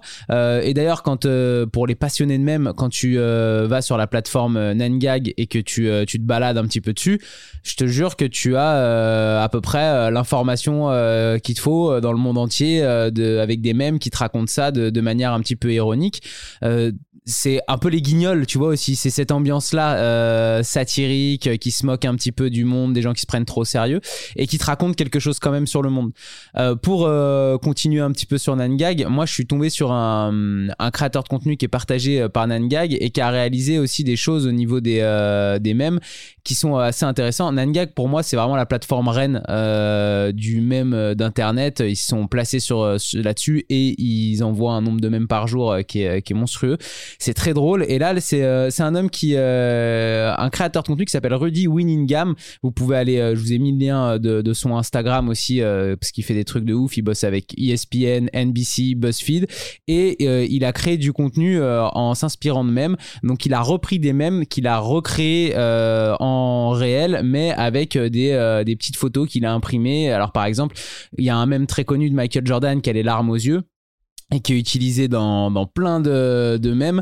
Et 0.63 0.73
d'ailleurs, 0.73 1.03
quand 1.03 1.27
pour 1.71 1.87
les 1.87 1.95
passionnés 1.95 2.37
de 2.37 2.43
même, 2.43 2.71
quand 2.75 2.89
tu 2.89 3.17
vas 3.17 3.81
sur 3.81 3.97
la 3.97 4.07
plateforme 4.07 4.71
Nangag 4.73 5.33
et 5.37 5.47
que 5.47 5.59
tu, 5.59 5.89
tu 6.07 6.19
te 6.19 6.23
balades 6.23 6.57
un 6.57 6.65
petit 6.65 6.81
peu 6.81 6.93
dessus, 6.93 7.19
je 7.63 7.75
te 7.75 7.85
jure 7.85 8.15
que 8.15 8.25
tu 8.25 8.55
as 8.55 8.68
euh, 8.73 9.43
à 9.43 9.49
peu 9.49 9.61
près 9.61 9.83
euh, 9.83 10.11
l'information 10.11 10.89
euh, 10.89 11.37
qu'il 11.37 11.55
te 11.55 11.61
faut 11.61 11.99
dans 11.99 12.11
le 12.11 12.17
monde 12.17 12.37
entier 12.37 12.81
de, 12.81 13.37
avec 13.39 13.61
des 13.61 13.73
mèmes 13.73 13.99
qui 13.99 14.09
te 14.09 14.17
racontent 14.17 14.47
ça 14.47 14.71
de, 14.71 14.89
de 14.89 15.01
manière 15.01 15.33
un 15.33 15.39
petit 15.41 15.55
peu 15.55 15.73
ironique. 15.73 16.23
C'est 17.29 17.61
un 17.67 17.77
peu 17.77 17.89
les 17.89 18.01
guignols, 18.01 18.45
tu 18.45 18.57
vois 18.57 18.69
aussi. 18.69 18.95
C'est 18.95 19.11
cette 19.11 19.31
ambiance-là 19.31 19.97
euh, 19.97 20.63
satirique 20.63 21.47
euh, 21.47 21.57
qui 21.57 21.71
se 21.71 21.85
moque 21.85 22.05
un 22.05 22.15
petit 22.15 22.31
peu 22.31 22.49
du 22.49 22.65
monde, 22.65 22.93
des 22.93 23.01
gens 23.01 23.13
qui 23.13 23.21
se 23.21 23.27
prennent 23.27 23.45
trop 23.45 23.65
sérieux 23.65 24.01
et 24.35 24.47
qui 24.47 24.57
te 24.57 24.65
racontent 24.65 24.93
quelque 24.93 25.19
chose 25.19 25.39
quand 25.39 25.51
même 25.51 25.67
sur 25.67 25.81
le 25.81 25.89
monde. 25.89 26.11
Euh, 26.57 26.75
pour 26.75 27.05
euh, 27.05 27.57
continuer 27.57 28.01
un 28.01 28.11
petit 28.11 28.25
peu 28.25 28.37
sur 28.37 28.55
Nangag, 28.55 29.05
moi 29.07 29.25
je 29.25 29.33
suis 29.33 29.45
tombé 29.45 29.69
sur 29.69 29.91
un, 29.91 30.67
un 30.79 30.91
créateur 30.91 31.23
de 31.23 31.27
contenu 31.27 31.57
qui 31.57 31.65
est 31.65 31.69
partagé 31.69 32.21
euh, 32.21 32.29
par 32.29 32.47
Nangag 32.47 32.97
et 32.99 33.09
qui 33.11 33.21
a 33.21 33.29
réalisé 33.29 33.77
aussi 33.77 34.03
des 34.03 34.15
choses 34.15 34.47
au 34.47 34.51
niveau 34.51 34.79
des, 34.79 34.99
euh, 35.01 35.59
des 35.59 35.73
mèmes 35.73 35.99
qui 36.43 36.55
sont 36.55 36.77
assez 36.77 37.05
intéressants. 37.05 37.51
Nangag 37.51 37.93
pour 37.93 38.09
moi 38.09 38.23
c'est 38.23 38.35
vraiment 38.35 38.55
la 38.55 38.65
plateforme 38.65 39.07
reine 39.07 39.41
du 40.33 40.61
mème 40.61 41.13
d'internet. 41.13 41.83
Ils 41.85 41.95
sont 41.95 42.27
placés 42.27 42.59
sur, 42.59 42.97
là-dessus 43.13 43.65
et 43.69 44.01
ils 44.01 44.43
envoient 44.43 44.73
un 44.73 44.81
nombre 44.81 44.99
de 44.99 45.09
mèmes 45.09 45.27
par 45.27 45.47
jour 45.47 45.77
qui, 45.87 46.01
est, 46.01 46.21
qui 46.21 46.33
est 46.33 46.35
monstrueux. 46.35 46.77
C'est 47.19 47.33
très 47.33 47.53
drôle. 47.53 47.85
Et 47.87 47.99
là, 47.99 48.19
c'est 48.19 48.43
euh, 48.43 48.69
un 48.79 48.95
homme 48.95 49.09
qui, 49.09 49.33
euh, 49.35 50.33
un 50.37 50.49
créateur 50.49 50.83
de 50.83 50.87
contenu 50.87 51.05
qui 51.05 51.11
s'appelle 51.11 51.33
Rudy 51.33 51.67
Winningham. 51.67 52.33
Vous 52.63 52.71
pouvez 52.71 52.95
aller, 52.97 53.19
euh, 53.19 53.35
je 53.35 53.41
vous 53.41 53.53
ai 53.53 53.59
mis 53.59 53.77
le 53.77 53.85
lien 53.85 54.17
de, 54.17 54.41
de 54.41 54.53
son 54.53 54.75
Instagram 54.77 55.27
aussi, 55.27 55.61
euh, 55.61 55.95
parce 55.97 56.11
qu'il 56.11 56.23
fait 56.23 56.33
des 56.33 56.45
trucs 56.45 56.63
de 56.63 56.73
ouf. 56.73 56.97
Il 56.97 57.01
bosse 57.01 57.25
avec 57.25 57.53
ESPN, 57.59 58.29
NBC, 58.33 58.95
BuzzFeed, 58.95 59.47
et 59.87 60.17
euh, 60.21 60.47
il 60.49 60.63
a 60.63 60.71
créé 60.71 60.97
du 60.97 61.11
contenu 61.11 61.59
euh, 61.59 61.83
en 61.89 62.15
s'inspirant 62.15 62.63
de 62.63 62.71
mèmes. 62.71 62.95
Donc, 63.23 63.45
il 63.45 63.53
a 63.53 63.61
repris 63.61 63.99
des 63.99 64.13
mèmes 64.13 64.45
qu'il 64.45 64.65
a 64.65 64.79
recréés 64.79 65.53
euh, 65.55 66.15
en 66.19 66.69
réel, 66.69 67.21
mais 67.25 67.51
avec 67.51 67.97
euh, 67.97 68.09
des, 68.09 68.31
euh, 68.31 68.63
des 68.63 68.77
petites 68.77 68.95
photos 68.95 69.27
qu'il 69.27 69.45
a 69.45 69.53
imprimées. 69.53 70.09
Alors, 70.09 70.31
par 70.31 70.45
exemple, 70.45 70.75
il 71.17 71.25
y 71.25 71.29
a 71.29 71.35
un 71.35 71.45
mème 71.45 71.67
très 71.67 71.83
connu 71.83 72.09
de 72.09 72.15
Michael 72.15 72.47
Jordan 72.47 72.81
qui 72.81 72.89
a 72.89 72.93
les 72.93 73.03
larmes 73.03 73.29
aux 73.29 73.35
yeux 73.35 73.63
et 74.33 74.41
qui 74.41 74.53
est 74.53 74.59
utilisé 74.59 75.07
dans, 75.07 75.49
dans 75.49 75.65
plein 75.65 75.99
de, 75.99 76.57
de 76.57 76.73
mèmes. 76.73 77.01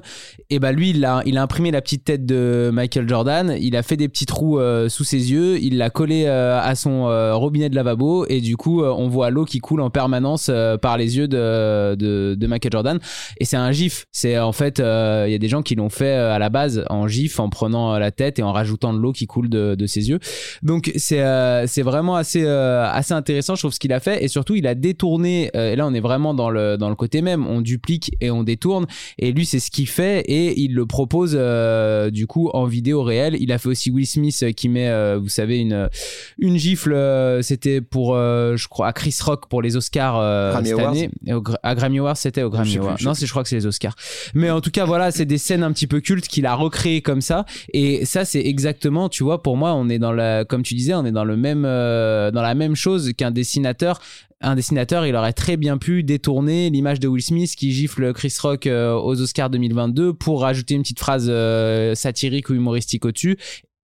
Et 0.49 0.59
bah 0.59 0.71
lui, 0.71 0.91
il 0.91 1.03
a, 1.03 1.21
il 1.25 1.37
a 1.37 1.41
imprimé 1.41 1.71
la 1.71 1.81
petite 1.81 2.05
tête 2.05 2.25
de 2.25 2.69
Michael 2.73 3.07
Jordan, 3.07 3.55
il 3.59 3.75
a 3.75 3.83
fait 3.83 3.97
des 3.97 4.07
petits 4.07 4.25
trous 4.25 4.59
euh, 4.59 4.87
sous 4.87 5.03
ses 5.03 5.31
yeux, 5.31 5.59
il 5.59 5.77
l'a 5.77 5.89
collé 5.89 6.23
euh, 6.25 6.59
à 6.61 6.75
son 6.75 7.07
euh, 7.07 7.35
robinet 7.35 7.69
de 7.69 7.75
lavabo 7.75 8.25
et 8.29 8.39
du 8.39 8.55
coup, 8.55 8.81
euh, 8.81 8.93
on 8.97 9.09
voit 9.09 9.29
l'eau 9.29 9.43
qui 9.43 9.59
coule 9.59 9.81
en 9.81 9.89
permanence 9.89 10.47
euh, 10.49 10.77
par 10.77 10.97
les 10.97 11.17
yeux 11.17 11.27
de, 11.27 11.95
de, 11.95 12.35
de 12.39 12.47
Michael 12.47 12.71
Jordan. 12.71 12.99
Et 13.39 13.45
c'est 13.45 13.57
un 13.57 13.71
gif. 13.71 14.05
C'est 14.13 14.39
en 14.39 14.53
fait, 14.53 14.79
euh, 14.79 15.25
il 15.27 15.31
y 15.31 15.35
a 15.35 15.39
des 15.39 15.49
gens 15.49 15.61
qui 15.61 15.75
l'ont 15.75 15.89
fait 15.89 16.13
à 16.13 16.39
la 16.39 16.49
base 16.49 16.85
en 16.89 17.07
gif, 17.07 17.39
en 17.39 17.49
prenant 17.49 17.97
la 17.99 18.11
tête 18.11 18.39
et 18.39 18.43
en 18.43 18.53
rajoutant 18.53 18.93
de 18.93 18.99
l'eau 18.99 19.11
qui 19.11 19.27
coule 19.27 19.49
de, 19.49 19.75
de 19.75 19.85
ses 19.85 20.09
yeux. 20.09 20.19
Donc 20.63 20.91
c'est 20.95 21.23
c'est 21.67 21.81
vraiment 21.81 22.15
assez 22.15 22.47
assez 22.47 23.13
intéressant, 23.13 23.55
je 23.55 23.61
trouve 23.61 23.73
ce 23.73 23.79
qu'il 23.79 23.91
a 23.93 23.99
fait 23.99 24.23
et 24.23 24.27
surtout 24.27 24.55
il 24.55 24.65
a 24.67 24.75
détourné. 24.75 25.49
et 25.53 25.75
là, 25.75 25.85
on 25.85 25.93
est 25.93 25.99
vraiment 25.99 26.33
dans 26.33 26.49
le 26.49 26.77
dans 26.77 26.89
le 26.89 26.95
côté 26.95 27.16
même. 27.21 27.45
On 27.47 27.61
duplique 27.61 28.11
et 28.21 28.31
on 28.31 28.43
détourne. 28.43 28.85
Et 29.19 29.31
lui, 29.31 29.45
c'est 29.45 29.59
ce 29.59 29.71
qu'il 29.71 29.87
fait 29.87 30.21
et 30.21 30.59
il 30.59 30.73
le 30.73 30.85
propose 30.85 31.35
euh, 31.39 32.09
du 32.09 32.27
coup 32.27 32.49
en 32.53 32.65
vidéo 32.65 33.03
réelle. 33.03 33.35
Il 33.39 33.51
a 33.51 33.57
fait 33.57 33.69
aussi 33.69 33.91
Will 33.91 34.05
Smith 34.07 34.37
euh, 34.43 34.51
qui 34.51 34.69
met, 34.69 34.87
euh, 34.89 35.17
vous 35.21 35.29
savez, 35.29 35.59
une 35.59 35.89
une 36.37 36.57
gifle. 36.57 36.93
euh, 36.93 37.41
c'était 37.41 37.81
pour, 37.81 38.15
je 38.15 38.67
crois, 38.67 38.87
à 38.87 38.93
Chris 38.93 39.15
Rock 39.23 39.47
pour 39.49 39.61
les 39.61 39.75
Oscars 39.75 40.15
Grammy 40.51 40.67
cette 40.67 40.79
Awards. 40.79 40.91
année. 40.91 41.09
Et 41.25 41.33
au 41.33 41.41
Gra- 41.41 41.57
à 41.63 41.75
Grammy 41.75 41.99
Awards, 41.99 42.17
c'était 42.17 42.43
au 42.43 42.49
Grammy 42.49 42.77
Awards. 42.77 42.97
Non, 43.03 43.13
c'est 43.13 43.25
je 43.25 43.31
crois 43.31 43.43
que 43.43 43.49
c'est 43.49 43.55
les 43.55 43.65
Oscars. 43.65 43.95
Mais 44.33 44.49
en 44.49 44.61
tout 44.61 44.71
cas, 44.71 44.85
voilà, 44.85 45.11
c'est 45.11 45.25
des 45.25 45.37
scènes 45.37 45.63
un 45.63 45.71
petit 45.71 45.87
peu 45.87 45.99
cultes 45.99 46.27
qu'il 46.27 46.45
a 46.45 46.55
recréées 46.55 47.01
comme 47.01 47.21
ça. 47.21 47.45
Et 47.73 48.05
ça, 48.05 48.25
c'est 48.25 48.45
exactement, 48.45 49.09
tu 49.09 49.23
vois, 49.23 49.41
pour 49.43 49.57
moi, 49.57 49.73
on 49.73 49.89
est 49.89 49.99
dans 49.99 50.11
la, 50.11 50.45
comme 50.45 50.63
tu 50.63 50.73
disais, 50.75 50.93
on 50.93 51.05
est 51.05 51.11
dans 51.11 51.25
le 51.25 51.37
même, 51.37 51.63
dans 51.63 52.41
la 52.41 52.53
même 52.55 52.75
chose 52.75 53.11
qu'un 53.17 53.31
dessinateur. 53.31 53.99
Un 54.39 54.53
dessinateur, 54.53 55.07
il 55.07 55.15
aurait 55.15 55.33
très 55.33 55.57
bien 55.57 55.79
pu 55.79 56.03
détourner 56.03 56.69
l'image 56.69 56.99
de 56.99 57.07
Will 57.07 57.23
Smith 57.23 57.55
qui 57.55 57.71
gifle 57.71 58.13
Chris 58.13 58.35
Rock 58.39 58.67
euh, 58.67 58.93
aux 58.93 59.19
Oscars 59.19 59.49
2022 59.49 60.13
pour 60.13 60.41
rajouter 60.41 60.75
une 60.75 60.83
petite 60.83 60.99
phrase 60.99 61.25
euh, 61.27 61.95
satirique 61.95 62.49
ou 62.49 62.53
humoristique 62.53 63.03
au-dessus 63.05 63.37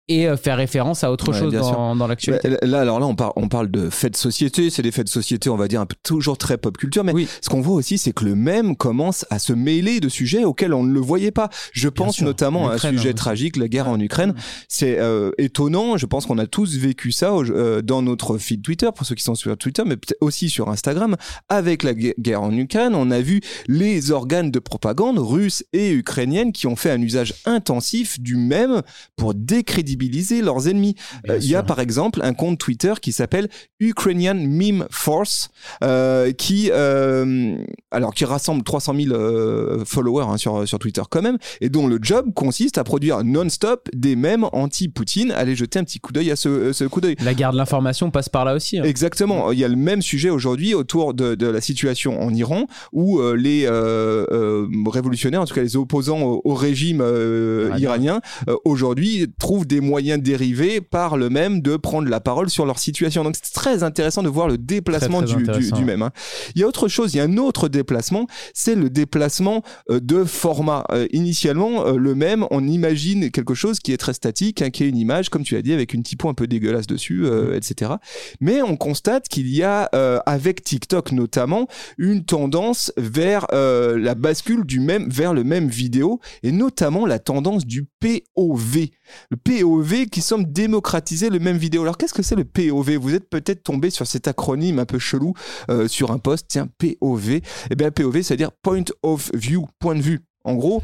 et 0.08 0.26
euh, 0.28 0.36
faire 0.36 0.56
référence 0.56 1.04
à 1.04 1.12
autre 1.12 1.32
Ouais, 1.32 1.38
chose 1.38 1.52
dans, 1.52 1.94
dans 1.94 2.06
l'actualité. 2.06 2.48
Bah, 2.50 2.56
Là, 2.62 2.80
alors 2.80 2.98
là, 3.00 3.06
on, 3.06 3.14
par- 3.14 3.32
on 3.36 3.48
parle 3.48 3.70
de 3.70 3.90
faits 3.90 4.12
de 4.12 4.16
société. 4.16 4.70
C'est 4.70 4.82
des 4.82 4.90
faits 4.92 5.04
de 5.06 5.10
société, 5.10 5.50
on 5.50 5.56
va 5.56 5.68
dire, 5.68 5.80
un 5.80 5.86
peu 5.86 5.96
toujours 6.02 6.38
très 6.38 6.56
pop 6.56 6.76
culture. 6.78 7.04
Mais 7.04 7.12
Oui. 7.12 7.28
ce 7.42 7.48
qu'on 7.50 7.60
voit 7.60 7.74
aussi, 7.74 7.98
c'est 7.98 8.12
que 8.12 8.24
le 8.24 8.34
même 8.34 8.74
commence 8.76 9.26
à 9.30 9.38
se 9.38 9.52
mêler 9.52 10.00
de 10.00 10.08
sujets 10.08 10.44
auxquels 10.44 10.72
on 10.72 10.82
ne 10.82 10.92
le 10.92 11.00
voyait 11.00 11.30
pas. 11.30 11.50
Je 11.72 11.88
pense 11.88 12.16
sûr. 12.16 12.24
notamment 12.24 12.70
à 12.70 12.74
un 12.74 12.78
sujet 12.78 13.10
hein, 13.10 13.14
tragique, 13.14 13.56
la 13.56 13.68
guerre 13.68 13.88
en 13.88 14.00
Ukraine. 14.00 14.34
C'est 14.68 14.98
euh, 14.98 15.30
étonnant. 15.36 15.96
Je 15.98 16.06
pense 16.06 16.24
qu'on 16.24 16.38
a 16.38 16.46
tous 16.46 16.76
vécu 16.78 17.12
ça 17.12 17.32
euh, 17.34 17.82
dans 17.82 18.00
notre 18.00 18.38
feed 18.38 18.62
Twitter, 18.62 18.88
pour 18.94 19.06
ceux 19.06 19.14
qui 19.14 19.24
sont 19.24 19.34
sur 19.34 19.56
Twitter, 19.58 19.82
mais 19.84 19.96
aussi 20.22 20.48
sur 20.48 20.70
Instagram. 20.70 21.16
Avec 21.50 21.82
la 21.82 21.92
gue- 21.92 22.14
guerre 22.18 22.42
en 22.42 22.52
Ukraine, 22.56 22.94
on 22.94 23.10
a 23.10 23.20
vu 23.20 23.40
les 23.66 24.10
organes 24.10 24.50
de 24.50 24.58
propagande 24.58 25.18
russes 25.18 25.64
et 25.74 25.90
ukrainiennes 25.90 26.52
qui 26.52 26.66
ont 26.66 26.76
fait 26.76 26.90
un 26.90 27.02
usage 27.02 27.34
intensif 27.44 28.18
du 28.20 28.36
même 28.36 28.82
pour 29.16 29.34
décrédibiliser 29.34 29.97
leurs 30.42 30.68
ennemis. 30.68 30.94
Euh, 31.28 31.38
Il 31.40 31.48
y 31.48 31.54
a 31.54 31.62
par 31.62 31.80
exemple 31.80 32.20
un 32.22 32.34
compte 32.34 32.58
Twitter 32.58 32.94
qui 33.00 33.12
s'appelle 33.12 33.48
Ukrainian 33.80 34.34
Meme 34.34 34.86
Force, 34.90 35.50
euh, 35.82 36.32
qui 36.32 36.70
euh, 36.72 37.56
alors 37.90 38.14
qui 38.14 38.24
rassemble 38.24 38.62
300 38.62 38.94
000 38.94 39.12
euh, 39.14 39.84
followers 39.84 40.26
hein, 40.28 40.36
sur 40.36 40.66
sur 40.66 40.78
Twitter 40.78 41.02
quand 41.10 41.22
même, 41.22 41.38
et 41.60 41.68
dont 41.68 41.86
le 41.86 41.98
job 42.00 42.32
consiste 42.34 42.78
à 42.78 42.84
produire 42.84 43.22
non-stop 43.24 43.88
des 43.94 44.16
mèmes 44.16 44.44
anti-Poutine. 44.52 45.32
Allez 45.32 45.54
jeter 45.56 45.78
un 45.78 45.84
petit 45.84 46.00
coup 46.00 46.12
d'œil 46.12 46.30
à 46.30 46.36
ce, 46.36 46.72
ce 46.72 46.84
coup 46.84 47.00
d'œil. 47.00 47.16
La 47.24 47.34
guerre 47.34 47.52
de 47.52 47.56
l'information 47.56 48.10
passe 48.10 48.28
par 48.28 48.44
là 48.44 48.54
aussi. 48.54 48.78
hein. 48.78 48.84
Exactement. 48.84 49.52
Il 49.52 49.58
y 49.58 49.64
a 49.64 49.68
le 49.68 49.76
même 49.76 50.02
sujet 50.02 50.30
aujourd'hui 50.30 50.74
autour 50.74 51.14
de, 51.14 51.34
de 51.34 51.46
la 51.46 51.60
situation 51.60 52.20
en 52.22 52.32
Iran 52.34 52.66
où 52.92 53.20
les 53.32 53.66
révolutionnaires, 54.90 55.42
en 55.42 55.44
tout 55.46 55.54
cas 55.54 55.62
les 55.62 55.76
opposants 55.76 56.20
au, 56.22 56.40
au 56.44 56.54
régime 56.54 57.02
Iranien. 57.78 58.20
aujourd'hui 58.64 59.26
trouvent 59.38 59.66
des 59.66 59.80
moyens 59.88 60.22
dérivés 60.22 60.80
par 60.80 61.16
le 61.16 61.30
même 61.30 61.60
de 61.62 61.76
prendre 61.76 62.08
la 62.08 62.20
parole 62.20 62.50
sur 62.50 62.66
leur 62.66 62.78
situation. 62.78 63.24
Donc 63.24 63.36
c'est 63.42 63.52
très 63.52 63.82
intéressant 63.82 64.22
de 64.22 64.28
voir 64.28 64.48
le 64.48 64.58
déplacement 64.58 65.22
Très, 65.22 65.42
très 65.42 65.58
du, 65.58 65.72
du, 65.72 65.84
même. 65.84 66.02
hein. 66.02 66.10
Il 66.54 66.60
y 66.60 66.64
a 66.64 66.66
autre 66.66 66.88
chose, 66.88 67.14
il 67.14 67.18
y 67.18 67.20
a 67.20 67.24
un 67.24 67.36
autre 67.38 67.68
déplacement, 67.68 68.26
c'est 68.54 68.74
le 68.74 68.90
déplacement 68.90 69.62
euh, 69.90 70.00
de 70.00 70.24
format. 70.24 70.84
Euh, 70.92 71.06
initialement, 71.12 71.86
euh, 71.86 71.96
le 71.96 72.14
même, 72.14 72.46
on 72.50 72.66
imagine 72.66 73.30
quelque 73.30 73.54
chose 73.54 73.78
qui 73.80 73.92
est 73.92 73.96
très 73.96 74.12
statique, 74.12 74.60
hein, 74.62 74.70
qui 74.70 74.84
est 74.84 74.88
une 74.88 74.96
image, 74.96 75.28
comme 75.30 75.42
tu 75.42 75.56
as 75.56 75.62
dit, 75.62 75.72
avec 75.72 75.94
une 75.94 76.02
typo 76.02 76.28
un 76.28 76.34
peu 76.34 76.46
dégueulasse 76.46 76.86
dessus, 76.86 77.24
euh, 77.24 77.56
etc. 77.56 77.92
Mais 78.40 78.62
on 78.62 78.76
constate 78.76 79.28
qu'il 79.28 79.48
y 79.48 79.62
a, 79.62 79.84
avec 80.26 80.62
TikTok 80.62 81.12
notamment, 81.12 81.66
une 81.96 82.24
tendance 82.24 82.92
vers 82.96 83.46
la 83.52 84.14
bascule 84.14 84.64
du 84.64 84.80
même, 84.80 85.08
vers 85.08 85.32
le 85.34 85.44
même 85.44 85.68
vidéo, 85.68 86.20
et 86.42 86.52
notamment 86.52 87.06
la 87.06 87.18
tendance 87.18 87.64
du 87.66 87.86
POV. 88.00 88.88
Le 89.30 89.36
POV 89.36 90.06
qui 90.06 90.20
semble 90.20 90.52
démocratiser 90.52 91.30
le 91.30 91.38
même 91.38 91.56
vidéo. 91.56 91.82
Alors 91.82 91.96
qu'est-ce 91.96 92.14
que 92.14 92.22
c'est 92.22 92.36
le 92.36 92.44
POV 92.44 92.96
Vous 92.96 93.14
êtes 93.14 93.28
peut-être 93.28 93.62
tombé 93.62 93.90
sur 93.90 94.06
cet 94.06 94.28
acronyme 94.28 94.78
un 94.78 94.86
peu 94.86 94.98
chelou 94.98 95.34
euh, 95.70 95.88
sur 95.88 96.10
un 96.10 96.18
post, 96.18 96.46
tiens, 96.48 96.68
POV. 96.78 97.40
Eh 97.70 97.74
bien, 97.74 97.90
POV, 97.90 98.22
c'est-à-dire 98.22 98.52
Point 98.52 98.84
of 99.02 99.30
View, 99.34 99.66
point 99.78 99.94
de 99.94 100.02
vue. 100.02 100.20
En 100.44 100.54
gros, 100.54 100.82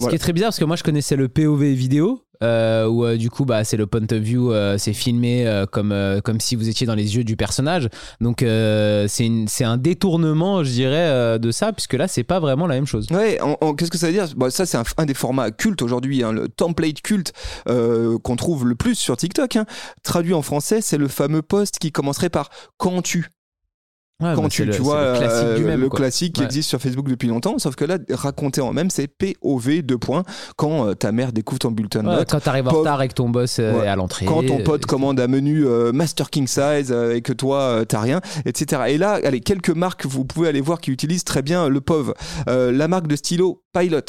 Ce 0.00 0.08
qui 0.08 0.14
est 0.14 0.18
très 0.18 0.32
bizarre 0.32 0.48
parce 0.48 0.58
que 0.58 0.64
moi 0.64 0.76
je 0.76 0.82
connaissais 0.84 1.16
le 1.16 1.28
POV 1.28 1.72
vidéo 1.72 2.22
euh, 2.40 2.86
où 2.86 3.04
euh, 3.04 3.16
du 3.16 3.30
coup 3.30 3.44
bah 3.44 3.64
c'est 3.64 3.76
le 3.76 3.88
point 3.88 4.02
of 4.12 4.18
view 4.18 4.52
euh, 4.52 4.78
c'est 4.78 4.92
filmé 4.92 5.64
comme 5.72 5.92
comme 6.24 6.38
si 6.38 6.54
vous 6.54 6.68
étiez 6.68 6.86
dans 6.86 6.94
les 6.94 7.16
yeux 7.16 7.24
du 7.24 7.36
personnage 7.36 7.88
donc 8.20 8.38
c'est 8.40 9.64
un 9.64 9.76
détournement 9.76 10.62
je 10.62 10.70
dirais 10.70 11.38
de 11.40 11.50
ça 11.50 11.72
puisque 11.72 11.94
là 11.94 12.06
c'est 12.06 12.22
pas 12.22 12.38
vraiment 12.38 12.66
la 12.68 12.76
même 12.76 12.86
chose 12.86 13.08
Ouais, 13.10 13.40
qu'est-ce 13.76 13.90
que 13.90 13.98
ça 13.98 14.06
veut 14.06 14.12
dire? 14.12 14.28
Ça, 14.50 14.66
c'est 14.66 14.76
un, 14.76 14.84
un 14.98 15.04
des 15.06 15.14
formats 15.14 15.50
cultes 15.50 15.82
aujourd'hui, 15.82 16.22
hein, 16.22 16.30
le 16.32 16.48
template 16.48 17.00
culte 17.02 17.32
qu'on 17.66 18.36
trouve 18.36 18.66
le 18.66 18.74
plus 18.76 18.94
sur 18.94 19.16
TikTok. 19.16 19.56
hein. 19.56 19.66
Traduit 20.04 20.34
en 20.34 20.42
français, 20.42 20.80
c'est 20.80 20.98
le 20.98 21.08
fameux 21.08 21.42
post 21.42 21.78
qui 21.78 21.90
commencerait 21.90 22.30
par 22.30 22.50
quand 22.76 23.02
tu? 23.02 23.26
Ouais, 24.20 24.32
quand 24.34 24.42
bah, 24.42 24.48
tu, 24.48 24.64
le- 24.64 24.74
vois, 24.78 25.12
le 25.12 25.18
classique 25.18 25.44
euh, 25.46 25.56
du 25.56 25.64
même 25.64 25.80
le 25.80 25.88
quoi. 25.88 25.98
classique 26.00 26.32
qui 26.34 26.40
Ouais. 26.40 26.46
existe 26.46 26.68
sur 26.68 26.80
Facebook 26.80 27.08
depuis 27.08 27.28
longtemps, 27.28 27.56
sauf 27.60 27.76
que 27.76 27.84
là, 27.84 27.98
raconté 28.10 28.60
en 28.60 28.72
même, 28.72 28.90
c'est 28.90 29.06
POV, 29.06 29.82
deux 29.82 29.96
points, 29.96 30.24
quand 30.56 30.88
euh, 30.88 30.94
ta 30.94 31.12
mère 31.12 31.32
découvre 31.32 31.60
ton 31.60 31.70
bulletin 31.70 32.02
de 32.02 32.08
Ouais, 32.08 32.16
notes. 32.16 32.30
quand 32.30 32.40
t'arrives 32.40 32.66
en 32.66 32.72
retard 32.72 33.00
et 33.02 33.06
que 33.06 33.14
ton 33.14 33.28
boss 33.28 33.60
euh, 33.60 33.84
est 33.84 33.86
à 33.86 33.94
l'entrée 33.94 34.26
Quand 34.26 34.42
ton 34.44 34.58
pote 34.64 34.82
euh, 34.82 34.86
commande 34.88 35.20
un 35.20 35.28
menu 35.28 35.64
euh, 35.66 35.92
Master 35.92 36.30
King 36.30 36.48
Size 36.48 36.90
euh, 36.90 37.14
et 37.14 37.22
que 37.22 37.32
toi 37.32 37.60
euh, 37.60 37.84
t'as 37.84 38.00
rien, 38.00 38.20
etc. 38.44 38.82
Et 38.88 38.98
là, 38.98 39.20
allez, 39.22 39.38
quelques 39.40 39.70
marques 39.70 40.04
vous 40.04 40.24
pouvez 40.24 40.48
aller 40.48 40.60
voir 40.60 40.80
qui 40.80 40.90
utilisent 40.90 41.22
très 41.24 41.42
bien 41.42 41.68
le 41.68 41.80
POV. 41.80 42.12
Euh, 42.48 42.72
la 42.72 42.88
marque 42.88 43.06
de 43.06 43.14
stylo 43.14 43.62
Pilot, 43.72 44.00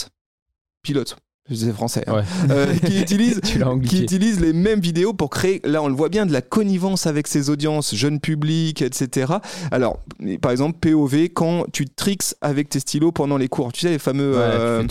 Pilote, 0.82 1.18
c'est 1.56 1.72
français, 1.74 2.04
hein. 2.08 2.16
Ouais. 2.18 2.24
Euh, 2.52 2.74
qui 2.76 3.00
utilise 3.02 3.40
qui 3.42 4.02
utilise 4.04 4.40
les 4.40 4.54
mêmes 4.54 4.80
vidéos 4.80 5.14
pour 5.14 5.30
créer, 5.30 5.62
là 5.64 5.82
on 5.84 5.88
le 5.88 5.94
voit 5.96 6.10
bien, 6.10 6.26
de 6.26 6.34
la 6.34 6.42
connivence 6.42 7.08
avec 7.08 7.28
ses 7.28 7.50
audiences, 7.50 7.96
jeunes 7.96 8.20
publics, 8.20 8.82
etc. 8.82 9.34
Alors, 9.72 10.00
par 10.42 10.52
exemple, 10.52 10.78
POV, 10.80 11.30
quand 11.34 11.66
tu 11.72 11.86
tricks 11.88 12.36
avec 12.42 12.70
tes 12.70 12.80
stylos 12.80 13.12
pendant 13.12 13.38
les 13.38 13.48
cours, 13.48 13.72
tu 13.74 13.82
sais, 13.82 13.90
les 13.90 14.00
fameux 14.00 14.32
Ouais, 14.34 14.38
euh, 14.42 14.84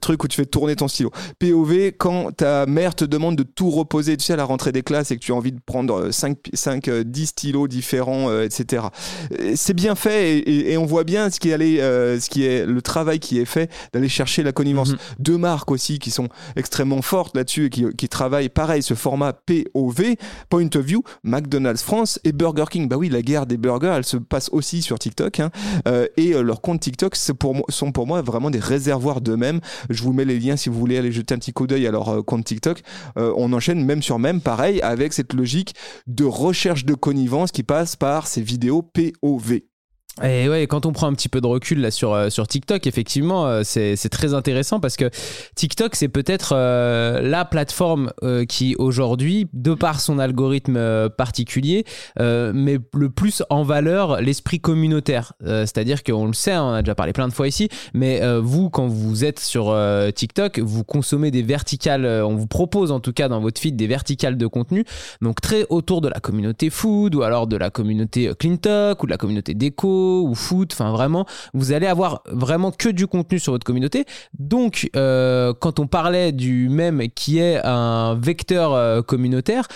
trucs 0.00 0.22
où 0.24 0.28
tu 0.28 0.36
fais 0.36 0.46
tourner 0.46 0.76
ton 0.76 0.88
stylo. 0.88 1.10
POV, 1.38 1.92
quand 1.98 2.30
ta 2.36 2.66
mère 2.66 2.94
te 2.94 3.04
demande 3.04 3.36
de 3.36 3.42
tout 3.42 3.70
reposer, 3.70 4.16
tu 4.16 4.24
sais, 4.24 4.32
à 4.32 4.36
la 4.36 4.44
rentrée 4.44 4.72
des 4.72 4.82
classes 4.82 5.10
et 5.10 5.16
que 5.16 5.20
tu 5.24 5.32
as 5.32 5.34
envie 5.34 5.52
de 5.52 5.60
prendre 5.64 6.10
5, 6.10 6.36
5 6.54 6.90
10 6.90 7.26
stylos 7.26 7.68
différents, 7.68 8.30
euh, 8.30 8.44
etc. 8.44 8.84
C'est 9.54 9.74
bien 9.74 9.94
fait 9.94 10.38
et, 10.38 10.38
et- 10.38 10.72
et 10.72 10.76
on 10.78 10.86
voit 10.86 11.04
bien 11.04 11.30
ce 11.30 11.40
qui, 11.40 11.52
euh, 11.52 12.18
ce 12.20 12.28
qui 12.30 12.44
est 12.44 12.66
le 12.66 12.82
travail 12.82 13.18
qui 13.18 13.38
est 13.38 13.44
fait 13.44 13.70
d'aller 13.92 14.08
chercher 14.08 14.42
la 14.42 14.52
connivence. 14.52 14.90
Mhm. 14.92 14.98
Deux 15.18 15.38
marques 15.38 15.70
aussi 15.70 15.95
qui 15.98 16.10
sont 16.10 16.28
extrêmement 16.56 17.02
fortes 17.02 17.36
là-dessus 17.36 17.66
et 17.66 17.70
qui, 17.70 18.08
travaillent 18.08 18.48
pareil 18.48 18.82
ce 18.82 18.94
format 18.94 19.32
POV, 19.32 20.14
Point 20.48 20.68
of 20.74 20.84
View, 20.84 21.02
McDonald's 21.24 21.82
France 21.82 22.20
et 22.24 22.32
Burger 22.32 22.66
King. 22.70 22.88
Bah 22.88 22.96
oui, 22.96 23.08
la 23.08 23.20
guerre 23.20 23.46
des 23.46 23.56
burgers, 23.56 23.94
elle 23.96 24.04
se 24.04 24.16
passe 24.16 24.48
aussi 24.52 24.80
sur 24.80 24.98
TikTok 24.98 25.40
hein. 25.40 25.50
Euh, 25.88 26.06
et 26.16 26.34
euh, 26.34 26.42
leurs 26.42 26.60
comptes 26.60 26.80
TikTok 26.80 27.16
sont 27.16 27.92
pour 27.92 28.06
moi 28.06 28.22
vraiment 28.22 28.50
des 28.50 28.58
réservoirs 28.58 29.20
d'eux-mêmes. 29.20 29.60
Je 29.90 30.02
vous 30.02 30.12
mets 30.12 30.24
les 30.24 30.38
liens 30.38 30.56
si 30.56 30.68
vous 30.68 30.78
voulez 30.78 30.98
aller 30.98 31.12
jeter 31.12 31.34
un 31.34 31.38
petit 31.38 31.52
coup 31.52 31.66
d'œil 31.66 31.86
à 31.86 31.90
leur 31.90 32.08
euh, 32.08 32.22
compte 32.22 32.44
TikTok. 32.44 32.82
On 33.16 33.52
enchaîne 33.52 33.84
même 33.84 34.02
sur 34.02 34.18
même, 34.18 34.40
pareil, 34.40 34.80
avec 34.82 35.12
cette 35.12 35.32
logique 35.32 35.74
de 36.06 36.24
recherche 36.24 36.84
de 36.84 36.94
connivence 36.94 37.50
qui 37.50 37.62
passe 37.62 37.96
par 37.96 38.26
ces 38.26 38.42
vidéos 38.42 38.82
POV. 38.82 39.60
Et 40.24 40.48
ouais, 40.48 40.66
quand 40.66 40.86
on 40.86 40.92
prend 40.92 41.08
un 41.08 41.12
petit 41.12 41.28
peu 41.28 41.42
de 41.42 41.46
recul 41.46 41.80
là 41.80 41.90
sur, 41.90 42.14
euh, 42.14 42.30
sur 42.30 42.48
TikTok, 42.48 42.86
effectivement, 42.86 43.46
euh, 43.46 43.60
c'est 43.64 44.08
très 44.08 44.32
intéressant 44.32 44.80
parce 44.80 44.96
que 44.96 45.10
TikTok, 45.56 45.94
c'est 45.94 46.08
peut-être 46.08 46.54
euh, 46.56 47.20
la 47.20 47.44
plateforme 47.44 48.12
qui 48.48 48.74
aujourd'hui, 48.78 49.48
de 49.52 49.74
par 49.74 50.00
son 50.00 50.18
algorithme 50.18 51.08
particulier, 51.10 51.84
met 52.18 52.78
le 52.94 53.10
plus 53.10 53.42
en 53.50 53.62
valeur 53.62 54.20
l'esprit 54.20 54.60
communautaire. 54.60 55.34
C'est-à-dire 55.40 56.02
qu'on 56.02 56.26
le 56.26 56.32
sait, 56.32 56.52
hein, 56.52 56.64
on 56.64 56.72
a 56.72 56.82
déjà 56.82 56.94
parlé 56.94 57.12
plein 57.12 57.28
de 57.28 57.32
fois 57.32 57.48
ici, 57.48 57.68
mais 57.94 58.20
vous, 58.38 58.70
quand 58.70 58.86
vous 58.86 59.24
êtes 59.24 59.40
sur 59.40 59.76
TikTok, 60.14 60.58
vous 60.58 60.84
consommez 60.84 61.30
des 61.30 61.42
verticales, 61.42 62.06
on 62.06 62.34
vous 62.34 62.46
propose 62.46 62.90
en 62.90 63.00
tout 63.00 63.12
cas 63.12 63.28
dans 63.28 63.40
votre 63.40 63.60
feed 63.60 63.76
des 63.76 63.86
verticales 63.86 64.36
de 64.36 64.46
contenu, 64.46 64.84
donc 65.20 65.40
très 65.40 65.66
autour 65.68 66.00
de 66.00 66.08
la 66.08 66.20
communauté 66.20 66.70
food 66.70 67.14
ou 67.14 67.22
alors 67.22 67.46
de 67.46 67.56
la 67.56 67.70
communauté 67.70 68.30
clean 68.38 68.56
talk 68.56 69.02
ou 69.02 69.06
de 69.06 69.10
la 69.12 69.18
communauté 69.18 69.54
déco 69.54 70.05
ou 70.06 70.34
foot, 70.34 70.72
enfin 70.72 70.90
vraiment, 70.90 71.26
vous 71.54 71.72
allez 71.72 71.86
avoir 71.86 72.22
vraiment 72.26 72.70
que 72.70 72.88
du 72.88 73.06
contenu 73.06 73.38
sur 73.38 73.52
votre 73.52 73.64
communauté. 73.64 74.04
Donc, 74.38 74.88
euh, 74.96 75.52
quand 75.58 75.78
on 75.78 75.86
parlait 75.86 76.32
du 76.32 76.68
même 76.68 77.02
qui 77.14 77.38
est 77.38 77.60
un 77.64 78.14
vecteur 78.20 78.72
euh, 78.72 79.02
communautaire, 79.02 79.68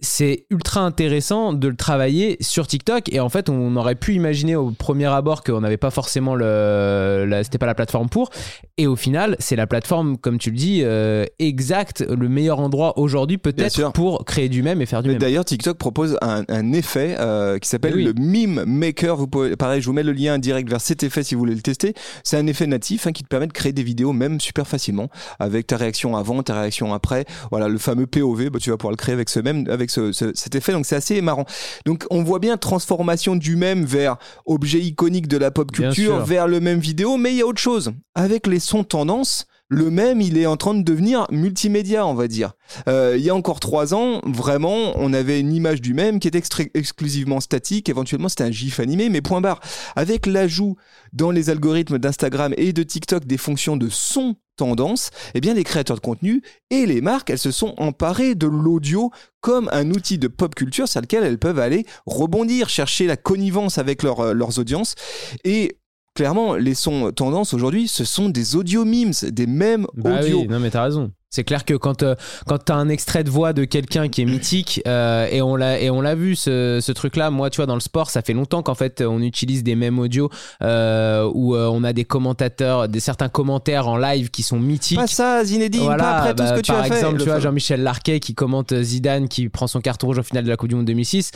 c'est 0.00 0.46
ultra 0.50 0.80
intéressant 0.80 1.52
de 1.52 1.68
le 1.68 1.76
travailler 1.76 2.36
sur 2.40 2.66
TikTok 2.66 3.12
et 3.12 3.20
en 3.20 3.28
fait 3.28 3.48
on 3.48 3.76
aurait 3.76 3.94
pu 3.94 4.14
imaginer 4.14 4.56
au 4.56 4.70
premier 4.70 5.06
abord 5.06 5.42
qu'on 5.42 5.60
n'avait 5.60 5.76
pas 5.76 5.90
forcément 5.90 6.34
le, 6.34 7.26
la- 7.28 7.44
c'était 7.44 7.58
pas 7.58 7.66
la 7.66 7.74
plateforme 7.74 8.08
pour 8.08 8.30
et 8.78 8.86
au 8.86 8.96
final 8.96 9.36
c'est 9.38 9.56
la 9.56 9.66
plateforme 9.66 10.16
comme 10.18 10.38
tu 10.38 10.50
le 10.50 10.56
dis 10.56 10.80
euh, 10.82 11.24
exact 11.38 12.00
le 12.08 12.28
meilleur 12.28 12.60
endroit 12.60 12.98
aujourd'hui 12.98 13.38
peut-être 13.38 13.92
pour 13.92 14.24
créer 14.24 14.48
du 14.48 14.62
même 14.62 14.80
et 14.82 14.86
faire 14.86 15.02
du 15.02 15.08
Mais 15.08 15.14
même 15.14 15.20
D'ailleurs, 15.20 15.44
TikTok 15.44 15.76
propose 15.78 16.16
un, 16.22 16.44
un 16.48 16.72
effet 16.72 17.16
euh, 17.18 17.58
qui 17.58 17.68
s'appelle 17.68 17.94
Oui. 17.94 18.04
le 18.04 18.14
meme 18.14 18.64
maker. 18.66 19.16
Vous 19.16 19.26
pouvez, 19.26 19.56
pareil, 19.56 19.80
je 19.80 19.86
vous 19.86 19.92
mets 19.92 20.02
le 20.02 20.12
lien 20.12 20.38
direct 20.38 20.68
vers 20.68 20.80
cet 20.80 21.02
effet 21.02 21.22
si 21.22 21.34
vous 21.34 21.40
voulez 21.40 21.54
le 21.54 21.60
tester. 21.60 21.94
C'est 22.24 22.36
un 22.36 22.46
effet 22.46 22.66
natif 22.66 23.06
hein, 23.06 23.12
qui 23.12 23.22
te 23.22 23.28
permet 23.28 23.46
de 23.46 23.52
créer 23.52 23.72
des 23.72 23.82
vidéos 23.82 24.12
même 24.12 24.40
super 24.40 24.66
facilement 24.66 25.08
avec 25.38 25.66
ta 25.66 25.76
réaction 25.76 26.16
avant, 26.16 26.42
ta 26.42 26.58
réaction 26.60 26.94
après. 26.94 27.24
Voilà, 27.50 27.68
le 27.68 27.78
fameux 27.78 28.06
POV, 28.06 28.50
bah, 28.50 28.58
tu 28.60 28.70
vas 28.70 28.76
pouvoir 28.76 28.92
le 28.92 28.96
créer 28.96 29.12
avec 29.14 29.28
ce 29.28 29.40
même, 29.40 29.66
avec 29.68 29.89
ce, 29.90 30.12
ce- 30.12 30.32
cet 30.34 30.54
effet. 30.54 30.72
Donc 30.72 30.86
c'est 30.86 30.96
assez 30.96 31.20
marrant. 31.20 31.44
Donc 31.84 32.06
on 32.10 32.22
voit 32.22 32.38
bien 32.38 32.56
transformation 32.56 33.36
du 33.36 33.56
même 33.56 33.84
vers 33.84 34.16
objet 34.46 34.78
iconique 34.80 35.28
de 35.28 35.36
la 35.36 35.50
pop 35.50 35.70
culture, 35.72 36.14
vers 36.24 36.48
le 36.48 36.60
même 36.60 36.78
vidéo. 36.78 37.16
Mais 37.16 37.32
il 37.32 37.36
y 37.36 37.42
a 37.42 37.46
autre 37.46 37.60
chose. 37.60 37.92
Avec 38.14 38.46
les 38.46 38.60
sons 38.60 38.84
tendance. 38.84 39.46
Le 39.72 39.88
même, 39.88 40.20
il 40.20 40.36
est 40.36 40.46
en 40.46 40.56
train 40.56 40.74
de 40.74 40.82
devenir 40.82 41.28
multimédia, 41.30 42.04
on 42.04 42.14
va 42.14 42.26
dire. 42.26 42.54
Euh, 42.88 43.14
il 43.16 43.22
y 43.22 43.30
a 43.30 43.34
encore 43.36 43.60
trois 43.60 43.94
ans, 43.94 44.20
vraiment, 44.24 44.92
on 44.96 45.12
avait 45.12 45.38
une 45.38 45.52
image 45.52 45.80
du 45.80 45.94
même 45.94 46.18
qui 46.18 46.26
était 46.26 46.42
exclusivement 46.74 47.38
statique. 47.38 47.88
Éventuellement, 47.88 48.28
c'était 48.28 48.42
un 48.42 48.50
GIF 48.50 48.80
animé, 48.80 49.08
mais 49.08 49.20
point 49.22 49.40
barre. 49.40 49.60
Avec 49.94 50.26
l'ajout 50.26 50.74
dans 51.12 51.30
les 51.30 51.50
algorithmes 51.50 51.98
d'Instagram 51.98 52.52
et 52.56 52.72
de 52.72 52.82
TikTok 52.82 53.26
des 53.26 53.36
fonctions 53.36 53.76
de 53.76 53.88
son 53.88 54.34
tendance, 54.56 55.10
eh 55.34 55.40
bien, 55.40 55.54
les 55.54 55.62
créateurs 55.62 55.96
de 55.96 56.02
contenu 56.02 56.42
et 56.70 56.84
les 56.84 57.00
marques, 57.00 57.30
elles 57.30 57.38
se 57.38 57.52
sont 57.52 57.74
emparées 57.78 58.34
de 58.34 58.48
l'audio 58.48 59.12
comme 59.40 59.70
un 59.72 59.88
outil 59.92 60.18
de 60.18 60.26
pop 60.26 60.52
culture 60.54 60.88
sur 60.88 61.00
lequel 61.00 61.22
elles 61.22 61.38
peuvent 61.38 61.60
aller 61.60 61.86
rebondir, 62.06 62.68
chercher 62.68 63.06
la 63.06 63.16
connivence 63.16 63.78
avec 63.78 64.04
euh, 64.04 64.34
leurs 64.34 64.58
audiences. 64.58 64.96
Et 65.44 65.79
clairement, 66.14 66.54
les 66.54 66.74
sons 66.74 67.12
tendance 67.12 67.54
aujourd'hui, 67.54 67.88
ce 67.88 68.04
sont 68.04 68.28
des 68.28 68.56
audio 68.56 68.84
memes, 68.84 69.12
des 69.22 69.46
mêmes 69.46 69.86
Bah 69.94 70.20
audio. 70.20 70.40
oui, 70.40 70.48
non 70.48 70.58
mais 70.60 70.70
t'as 70.70 70.82
raison. 70.84 71.10
C'est 71.32 71.44
clair 71.44 71.64
que 71.64 71.74
quand, 71.74 72.02
euh, 72.02 72.16
quand 72.48 72.58
t'as 72.58 72.74
un 72.74 72.88
extrait 72.88 73.22
de 73.22 73.30
voix 73.30 73.52
de 73.52 73.64
quelqu'un 73.64 74.08
qui 74.08 74.22
est 74.22 74.24
mythique 74.26 74.82
euh, 74.88 75.28
et 75.30 75.40
on 75.40 75.54
l'a 75.54 76.14
vu 76.16 76.34
ce, 76.34 76.80
ce 76.82 76.90
truc 76.90 77.14
là, 77.14 77.30
moi 77.30 77.50
tu 77.50 77.56
vois 77.58 77.66
dans 77.66 77.74
le 77.76 77.80
sport 77.80 78.10
ça 78.10 78.20
fait 78.20 78.32
longtemps 78.32 78.64
qu'en 78.64 78.74
fait 78.74 79.00
on 79.00 79.22
utilise 79.22 79.62
des 79.62 79.76
mêmes 79.76 80.00
audios 80.00 80.28
euh, 80.60 81.30
où 81.32 81.54
euh, 81.54 81.68
on 81.72 81.84
a 81.84 81.92
des 81.92 82.04
commentateurs, 82.04 82.88
des 82.88 82.98
certains 82.98 83.28
commentaires 83.28 83.86
en 83.86 83.96
live 83.96 84.30
qui 84.30 84.42
sont 84.42 84.58
mythiques. 84.58 84.98
Pas 84.98 85.06
ça, 85.06 85.44
Zinedine, 85.44 85.86
pas 85.96 86.16
après 86.16 86.30
tout 86.30 86.42
bah, 86.42 86.48
ce 86.48 86.54
que 86.54 86.64
tu 86.66 86.72
par 86.72 86.80
as 86.80 86.84
fait. 86.88 86.94
exemple, 86.96 87.18
Le 87.18 87.22
tu 87.22 87.28
vois 87.30 87.38
Jean-Michel 87.38 87.82
Larquet 87.84 88.18
qui 88.18 88.34
commente 88.34 88.74
Zidane 88.82 89.28
qui 89.28 89.48
prend 89.48 89.68
son 89.68 89.80
carton 89.80 90.08
rouge 90.08 90.18
au 90.18 90.24
final 90.24 90.42
de 90.42 90.48
la 90.48 90.56
Coupe 90.56 90.68
du 90.70 90.74
Monde 90.74 90.86
2006. 90.86 91.30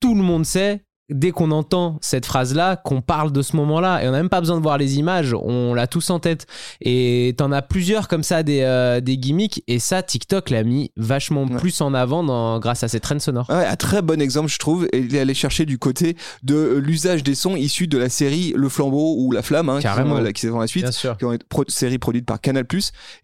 Tout 0.00 0.14
le 0.14 0.22
monde 0.22 0.46
sait 0.46 0.82
dès 1.10 1.30
qu'on 1.32 1.50
entend 1.50 1.98
cette 2.00 2.24
phrase-là, 2.26 2.76
qu'on 2.76 3.00
parle 3.02 3.30
de 3.32 3.42
ce 3.42 3.56
moment-là, 3.56 4.02
et 4.02 4.08
on 4.08 4.12
n'a 4.12 4.18
même 4.18 4.28
pas 4.28 4.40
besoin 4.40 4.56
de 4.56 4.62
voir 4.62 4.78
les 4.78 4.98
images, 4.98 5.34
on 5.34 5.74
l'a 5.74 5.86
tous 5.86 6.08
en 6.10 6.18
tête. 6.18 6.46
Et 6.80 7.34
t'en 7.36 7.52
as 7.52 7.62
plusieurs 7.62 8.08
comme 8.08 8.22
ça, 8.22 8.42
des, 8.42 8.60
euh, 8.62 9.00
des 9.00 9.18
gimmicks, 9.18 9.62
et 9.68 9.78
ça, 9.78 10.02
TikTok 10.02 10.50
l'a 10.50 10.62
mis 10.62 10.92
vachement 10.96 11.44
Ouais. 11.44 11.56
plus 11.58 11.80
en 11.80 11.92
avant 11.94 12.22
dans, 12.22 12.58
grâce 12.58 12.82
à 12.84 12.88
ces 12.88 13.00
trends 13.00 13.18
sonores. 13.18 13.50
Ouais, 13.50 13.66
un 13.66 13.76
très 13.76 14.00
bon 14.02 14.20
exemple, 14.20 14.48
je 14.48 14.58
trouve. 14.58 14.88
Et 14.92 14.98
il 15.00 15.14
est 15.14 15.20
allé 15.20 15.34
chercher 15.34 15.66
du 15.66 15.78
côté 15.78 16.16
de 16.42 16.54
euh, 16.54 16.78
l'usage 16.78 17.22
des 17.22 17.34
sons 17.34 17.56
issus 17.56 17.86
de 17.86 17.98
la 17.98 18.08
série 18.08 18.54
Le 18.56 18.68
Flambeau 18.68 19.16
ou 19.18 19.30
La 19.32 19.42
Flamme, 19.42 19.68
hein, 19.68 19.76
qui, 19.78 19.82
Carrément. 19.82 20.16
euh, 20.16 20.30
qui 20.32 20.46
sont 20.48 20.58
la 20.58 20.66
suite, 20.66 20.88
qui 20.90 21.06
été 21.06 21.44
pro- 21.48 21.64
série 21.68 21.98
produite 21.98 22.24
par 22.24 22.40
Canal+. 22.40 22.64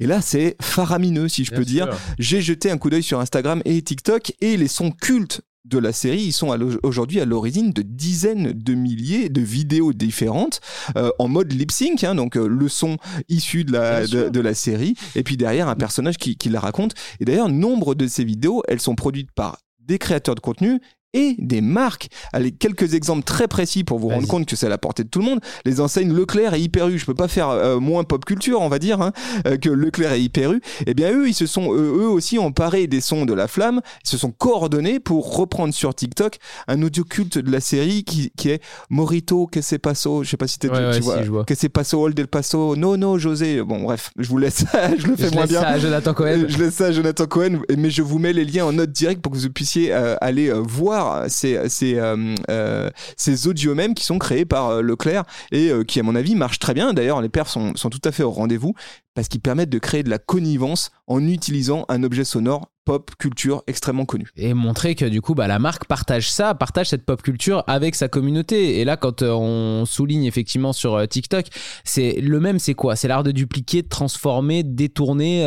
Et 0.01 0.07
là, 0.07 0.21
c'est 0.21 0.57
faramineux, 0.61 1.29
si 1.29 1.45
je 1.45 1.53
peux 1.53 1.65
dire. 1.65 1.89
J'ai 2.19 2.41
jeté 2.43 2.71
un 2.71 2.77
coup 2.79 2.91
d'œil 2.91 3.03
sur 3.03 3.21
Instagram 3.21 3.63
et 3.65 3.81
TikTok 3.81 4.33
et 4.41 4.57
les 4.57 4.69
sons 4.69 4.91
cultes 4.91 5.41
de 5.65 5.79
la 5.79 5.93
série, 5.93 6.23
ils 6.23 6.33
sont 6.33 6.57
aujourd'hui 6.83 7.21
à 7.21 7.25
l'origine 7.25 7.73
de 7.73 7.83
dizaines 7.83 8.53
de 8.53 8.75
milliers 8.75 9.29
de 9.29 9.41
vidéos 9.41 9.93
différentes 9.93 10.61
euh, 10.97 11.11
en 11.19 11.29
mode 11.29 11.53
lip 11.53 11.71
sync, 11.71 12.03
hein, 12.03 12.15
donc 12.15 12.37
euh, 12.37 12.49
le 12.49 12.69
son 12.69 12.97
issu 13.29 13.65
de 13.65 13.73
la, 13.73 14.07
de, 14.07 14.41
la 14.41 14.55
série, 14.55 14.95
et 15.15 15.23
puis 15.23 15.37
derrière 15.37 15.69
un 15.69 15.77
personnage 15.77 16.17
qui, 16.17 16.37
qui 16.37 16.49
la 16.49 16.61
raconte. 16.61 16.95
Et 17.21 17.25
d'ailleurs, 17.25 17.49
nombre 17.49 17.95
de 17.95 18.07
ces 18.07 18.25
vidéos, 18.25 18.63
elles 18.69 18.81
sont 18.81 18.95
produites 18.95 19.31
par 19.33 19.59
des 19.81 19.99
créateurs 19.99 20.35
de 20.35 20.41
contenu 20.41 20.81
et 21.13 21.35
des 21.39 21.61
marques. 21.61 22.09
Allez, 22.33 22.53
quelques 22.53 22.95
exemples 22.95 23.25
très 23.25 23.49
précis 23.49 23.85
pour 23.85 23.99
vous 23.99 24.09
rendre 24.09 24.27
compte 24.29 24.47
que 24.47 24.57
c'est 24.57 24.67
à 24.67 24.69
la 24.69 24.79
portée 24.79 25.05
de 25.05 25.09
tout 25.09 25.19
le 25.21 25.25
monde. 25.25 25.41
Les 25.65 25.81
enseignes 25.81 26.13
Leclerc 26.13 26.55
et 26.55 26.61
Hyper 26.61 26.89
U, 26.89 26.99
je 26.99 27.07
peux 27.07 27.15
pas 27.15 27.29
faire 27.29 27.49
euh, 27.51 27.81
moins 27.81 28.05
pop 28.05 28.25
culture, 28.25 28.61
on 28.61 28.69
va 28.69 28.79
dire, 28.79 29.01
hein, 29.01 29.13
euh, 29.47 29.57
que 29.57 29.69
Leclerc 29.69 30.13
et 30.13 30.21
Hyper 30.21 30.53
U. 30.53 30.61
Eh 30.87 30.95
bien, 30.95 31.13
eux, 31.13 31.29
ils 31.29 31.35
se 31.35 31.47
sont 31.47 31.73
euh, 31.75 31.77
eux 32.03 32.09
aussi 32.09 32.39
emparés 32.39 32.87
des 32.87 33.01
sons 33.01 33.25
de 33.27 33.33
la 33.35 33.49
flamme, 33.49 33.81
ils 34.05 34.09
se 34.09 34.19
sont 34.19 34.31
coordonnés 34.31 35.01
pour 35.01 35.37
reprendre 35.37 35.75
sur 35.75 35.95
TikTok 35.95 36.39
un 36.69 36.83
audio 36.83 37.05
culte 37.05 37.39
de 37.39 37.51
la 37.51 37.61
série 37.61 38.05
qui, 38.05 38.31
qui 38.37 38.51
est 38.51 38.63
Morito, 38.89 39.47
que 39.47 39.61
c'est 39.63 39.79
passo, 39.79 40.23
je 40.25 40.31
sais 40.31 40.37
pas 40.37 40.47
si 40.47 40.59
t'es- 40.59 40.69
Ouais, 40.71 40.77
tu 40.79 40.85
ouais, 40.85 40.93
si, 40.95 41.01
vois, 41.01 41.23
vois. 41.23 41.45
que 41.45 41.55
c'est 41.55 41.69
passo, 41.69 42.01
Old 42.01 42.15
del 42.17 42.29
Paso, 42.29 42.77
no, 42.77 42.97
no, 42.97 43.19
José. 43.19 43.63
Bon, 43.63 43.83
bref, 43.83 44.11
je 44.19 44.29
vous 44.29 44.39
laisse, 44.39 44.65
je 44.99 45.07
le 45.07 45.17
fais 45.17 45.29
Je 45.29 45.33
moins 45.33 45.43
laisse 45.43 45.51
bien. 45.51 45.61
ça 45.63 45.69
à 45.69 45.79
Jonathan 45.79 46.15
Cohen. 46.15 46.45
Je 46.49 46.59
laisse 46.59 46.75
ça 46.75 46.87
à 46.87 46.93
Jonathan 46.93 47.27
Cohen, 47.27 47.59
mais 47.77 47.91
je 47.91 48.03
vous 48.03 48.19
mets 48.19 48.33
les 48.33 48.45
liens 48.45 48.67
en 48.67 48.73
note 48.73 48.93
directe 48.93 49.21
pour 49.23 49.33
que 49.33 49.39
vous 49.39 49.51
puissiez 49.51 49.93
euh, 49.93 50.15
aller 50.21 50.49
euh, 50.49 50.55
voir 50.61 51.00
ces, 51.29 51.57
euh, 51.99 52.35
euh, 52.51 52.91
ces 53.17 53.47
audios 53.47 53.75
qui 53.95 54.05
sont 54.05 54.19
créés 54.19 54.45
par 54.45 54.69
euh, 54.69 54.83
Leclerc 54.83 55.25
et 55.53 55.71
qui, 55.87 56.01
à 56.01 56.03
mon 56.03 56.15
avis, 56.15 56.35
marchent 56.35 56.59
très 56.59 56.75
bien. 56.75 56.93
D'ailleurs, 56.93 57.21
les 57.21 57.29
perfs 57.29 57.51
sont, 57.51 57.73
tout 57.73 58.01
à 58.05 58.13
fait 58.13 58.23
au 58.23 58.31
rendez-vous 58.31 58.75
parce 59.15 59.29
qu'ils 59.29 59.41
permettent 59.41 59.71
de 59.71 59.79
créer 59.79 60.03
de 60.03 60.11
la 60.11 60.19
connivence 60.19 60.91
en 61.07 61.27
utilisant 61.27 61.85
un 61.89 62.03
objet 62.05 62.25
sonore 62.25 62.71
pop 62.85 63.11
culture 63.19 63.63
extrêmement 63.67 64.07
connu. 64.07 64.29
et 64.37 64.55
montrer 64.55 64.95
que 64.95 65.05
du 65.05 65.21
coup 65.21 65.35
bah, 65.35 65.47
la 65.47 65.59
marque 65.59 65.85
partage 65.85 66.31
ça, 66.31 66.55
partage 66.55 66.89
cette 66.89 67.05
pop 67.05 67.21
culture 67.21 67.63
avec 67.67 67.95
sa 67.95 68.09
communauté. 68.09 68.81
Et 68.81 68.85
là 68.85 68.97
quand 68.97 69.23
on 69.23 69.85
souligne 69.85 70.25
effectivement 70.25 70.73
sur 70.73 71.07
TikTok, 71.07 71.47
c'est 71.85 72.21
le 72.21 72.41
même 72.41 72.59
c'est 72.59 72.75
quoi? 72.75 72.97
C'est 72.97 73.09
l'art 73.09 73.23
de 73.23 73.33
dupliquer, 73.33 73.83
de 73.83 73.89
transformer, 73.89 74.63
de 74.63 74.75
détourner 74.75 75.43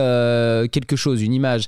quelque 0.72 0.96
chose, 0.96 1.22
une 1.22 1.34
image 1.34 1.66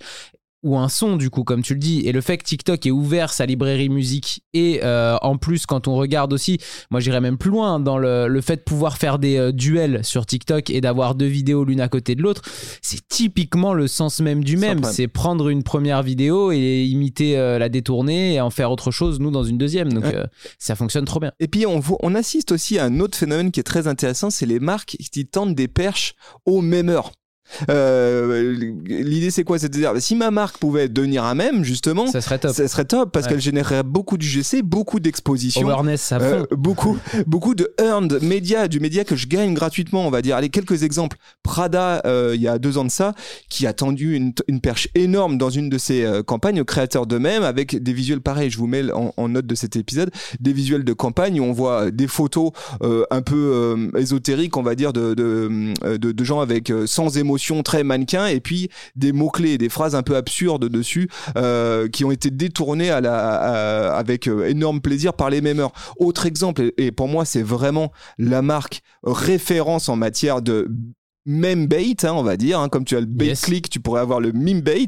ou 0.65 0.77
un 0.77 0.89
son 0.89 1.15
du 1.15 1.29
coup 1.29 1.43
comme 1.45 1.61
tu 1.61 1.73
le 1.75 1.79
dis. 1.79 2.01
Et 2.01 2.11
le 2.11 2.19
fait 2.19 2.37
que 2.37 2.43
TikTok 2.43 2.85
ait 2.85 2.91
ouvert 2.91 3.31
sa 3.31 3.45
librairie 3.45 3.87
musique 3.87 4.41
et 4.53 4.81
euh, 4.83 5.15
en 5.21 5.37
plus 5.37 5.65
quand 5.65 5.87
on 5.87 5.95
regarde 5.95 6.33
aussi 6.33 6.57
moi 6.91 6.99
j'irais 6.99 7.21
même 7.21 7.37
plus 7.37 7.51
loin 7.51 7.79
dans 7.79 7.97
le, 7.97 8.27
le 8.27 8.41
fait 8.41 8.57
de 8.57 8.61
pouvoir 8.63 8.97
faire 8.97 9.19
des 9.19 9.37
euh, 9.37 9.51
duels 9.53 10.03
sur 10.03 10.25
TikTok 10.25 10.69
et 10.69 10.81
d'avoir 10.81 11.15
deux 11.15 11.25
vidéos 11.27 11.63
l'une 11.63 11.79
à 11.81 11.87
côté 11.87 12.15
de 12.15 12.21
l'autre 12.21 12.41
c'est 12.81 13.07
typiquement 13.07 13.73
le 13.73 13.87
sens 13.87 14.19
même 14.19 14.43
du 14.43 14.57
même. 14.57 14.83
C'est 14.83 15.07
prendre 15.07 15.49
une 15.49 15.63
première 15.63 16.03
vidéo 16.03 16.51
et 16.51 16.83
imiter 16.83 17.37
euh, 17.37 17.59
la 17.59 17.69
détourner 17.69 18.33
et 18.33 18.41
en 18.41 18.49
faire 18.49 18.71
autre 18.71 18.89
chose 18.91 19.19
nous 19.19 19.31
dans 19.31 19.43
une 19.43 19.57
deuxième. 19.57 19.93
Donc 19.93 20.03
Ouais. 20.05 20.15
ça 20.59 20.75
fonctionne 20.75 21.05
trop 21.05 21.19
bien. 21.19 21.31
Et 21.39 21.47
puis, 21.47 21.65
on, 21.65 21.79
voit- 21.79 21.97
on 22.01 22.15
assiste 22.15 22.51
aussi 22.51 22.79
à 22.79 22.85
un 22.85 22.99
autre 22.99 23.17
phénomène 23.17 23.51
qui 23.51 23.59
est 23.59 23.63
très 23.63 23.87
intéressant, 23.87 24.29
c'est 24.29 24.45
les 24.45 24.59
marques 24.59 24.97
qui 25.11 25.25
tentent 25.27 25.53
des 25.55 25.67
perches 25.67 26.13
aux 26.45 26.61
mêmeurs. 26.61 27.11
Euh, 27.69 28.53
L'idée, 28.85 29.31
c'est 29.31 29.43
quoi? 29.43 29.59
C'est-à-dire, 29.59 29.93
si 29.99 30.15
ma 30.15 30.31
marque 30.31 30.57
pouvait 30.57 30.89
devenir 30.89 31.23
un 31.23 31.35
même, 31.35 31.63
justement, 31.63 32.07
ça 32.07 32.21
serait 32.21 32.39
top 32.39 32.51
ça 32.53 32.67
serait 32.67 32.85
top 32.85 33.11
parce 33.11 33.25
Ouais. 33.25 33.33
qu'elle 33.33 33.41
générerait 33.41 33.83
beaucoup 33.83 34.17
d'UGC, 34.17 34.61
beaucoup 34.63 34.99
d'expositions. 34.99 35.61
à 35.69 35.73
Euh, 36.21 36.45
beaucoup, 36.51 36.97
beaucoup 37.27 37.55
de 37.55 37.71
earned 37.79 38.19
média, 38.21 38.67
du 38.67 38.79
média 38.79 39.03
que 39.03 39.15
je 39.15 39.27
gagne 39.27 39.53
gratuitement, 39.53 40.05
on 40.07 40.11
va 40.11 40.21
dire. 40.21 40.35
Allez, 40.35 40.49
quelques 40.49 40.83
exemples. 40.83 41.17
Prada, 41.43 42.01
euh, 42.05 42.33
il 42.35 42.41
y 42.41 42.47
a 42.47 42.57
deux 42.59 42.77
ans 42.77 42.85
de 42.85 42.91
ça, 42.91 43.13
qui 43.49 43.67
a 43.67 43.73
tendu 43.73 44.15
une, 44.15 44.33
une 44.47 44.59
perche 44.61 44.87
énorme 44.95 45.37
dans 45.37 45.49
une 45.49 45.69
de 45.69 45.77
ses 45.77 46.05
campagnes, 46.25 46.61
aux 46.61 46.65
créateurs 46.65 47.05
d'eux-mêmes, 47.07 47.43
avec 47.43 47.81
des 47.81 47.93
visuels 47.93 48.21
pareils. 48.21 48.49
Je 48.49 48.57
vous 48.57 48.67
mets 48.67 48.91
en, 48.91 49.13
en 49.15 49.29
note 49.29 49.45
de 49.45 49.55
cet 49.55 49.75
épisode 49.75 50.11
des 50.39 50.53
visuels 50.53 50.83
de 50.83 50.93
campagne 50.93 51.39
où 51.39 51.43
on 51.43 51.53
voit 51.53 51.91
des 51.91 52.07
photos 52.07 52.51
un 52.81 53.21
peu 53.21 53.89
ésotériques, 53.97 54.57
on 54.57 54.63
va 54.63 54.75
dire, 54.75 54.93
de, 54.93 55.13
de, 55.13 55.73
de, 55.97 56.11
de 56.11 56.23
gens 56.23 56.39
avec 56.41 56.71
sans 56.85 57.17
émotion 57.17 57.34
promotion 57.35 57.63
très 57.63 57.83
mannequin 57.83 58.27
et 58.27 58.39
puis 58.39 58.69
des 58.95 59.11
mots 59.11 59.29
clés, 59.29 59.57
des 59.57 59.67
phrases 59.67 59.93
un 59.93 60.03
peu 60.03 60.15
absurdes 60.15 60.69
dessus 60.69 61.09
euh, 61.35 61.89
qui 61.89 62.05
ont 62.05 62.11
été 62.11 62.31
détournées 62.31 62.91
à 62.91 63.01
la, 63.01 63.93
avec 63.97 64.27
euh, 64.27 64.47
énorme 64.47 64.79
plaisir 64.79 65.13
par 65.13 65.29
les 65.29 65.41
mêmeurs. 65.41 65.71
Autre 65.97 66.25
exemple 66.25 66.71
et, 66.77 66.91
pour 66.91 67.09
moi 67.09 67.25
c'est 67.25 67.41
vraiment 67.41 67.91
la 68.17 68.41
marque 68.41 68.81
référence 69.03 69.89
en 69.89 69.97
matière 69.97 70.41
de 70.41 70.69
même 71.25 71.65
bait, 71.67 71.95
hein, 72.03 72.13
on 72.13 72.23
va 72.23 72.37
dire, 72.37 72.59
hein, 72.59 72.69
comme 72.69 72.85
tu 72.85 72.95
as 72.95 72.99
le 72.99 73.07
bait 73.07 73.33
click, 73.33 73.69
tu 73.69 73.79
pourrais 73.79 74.01
avoir 74.01 74.19
le 74.19 74.31
meme 74.31 74.61
bait. 74.61 74.85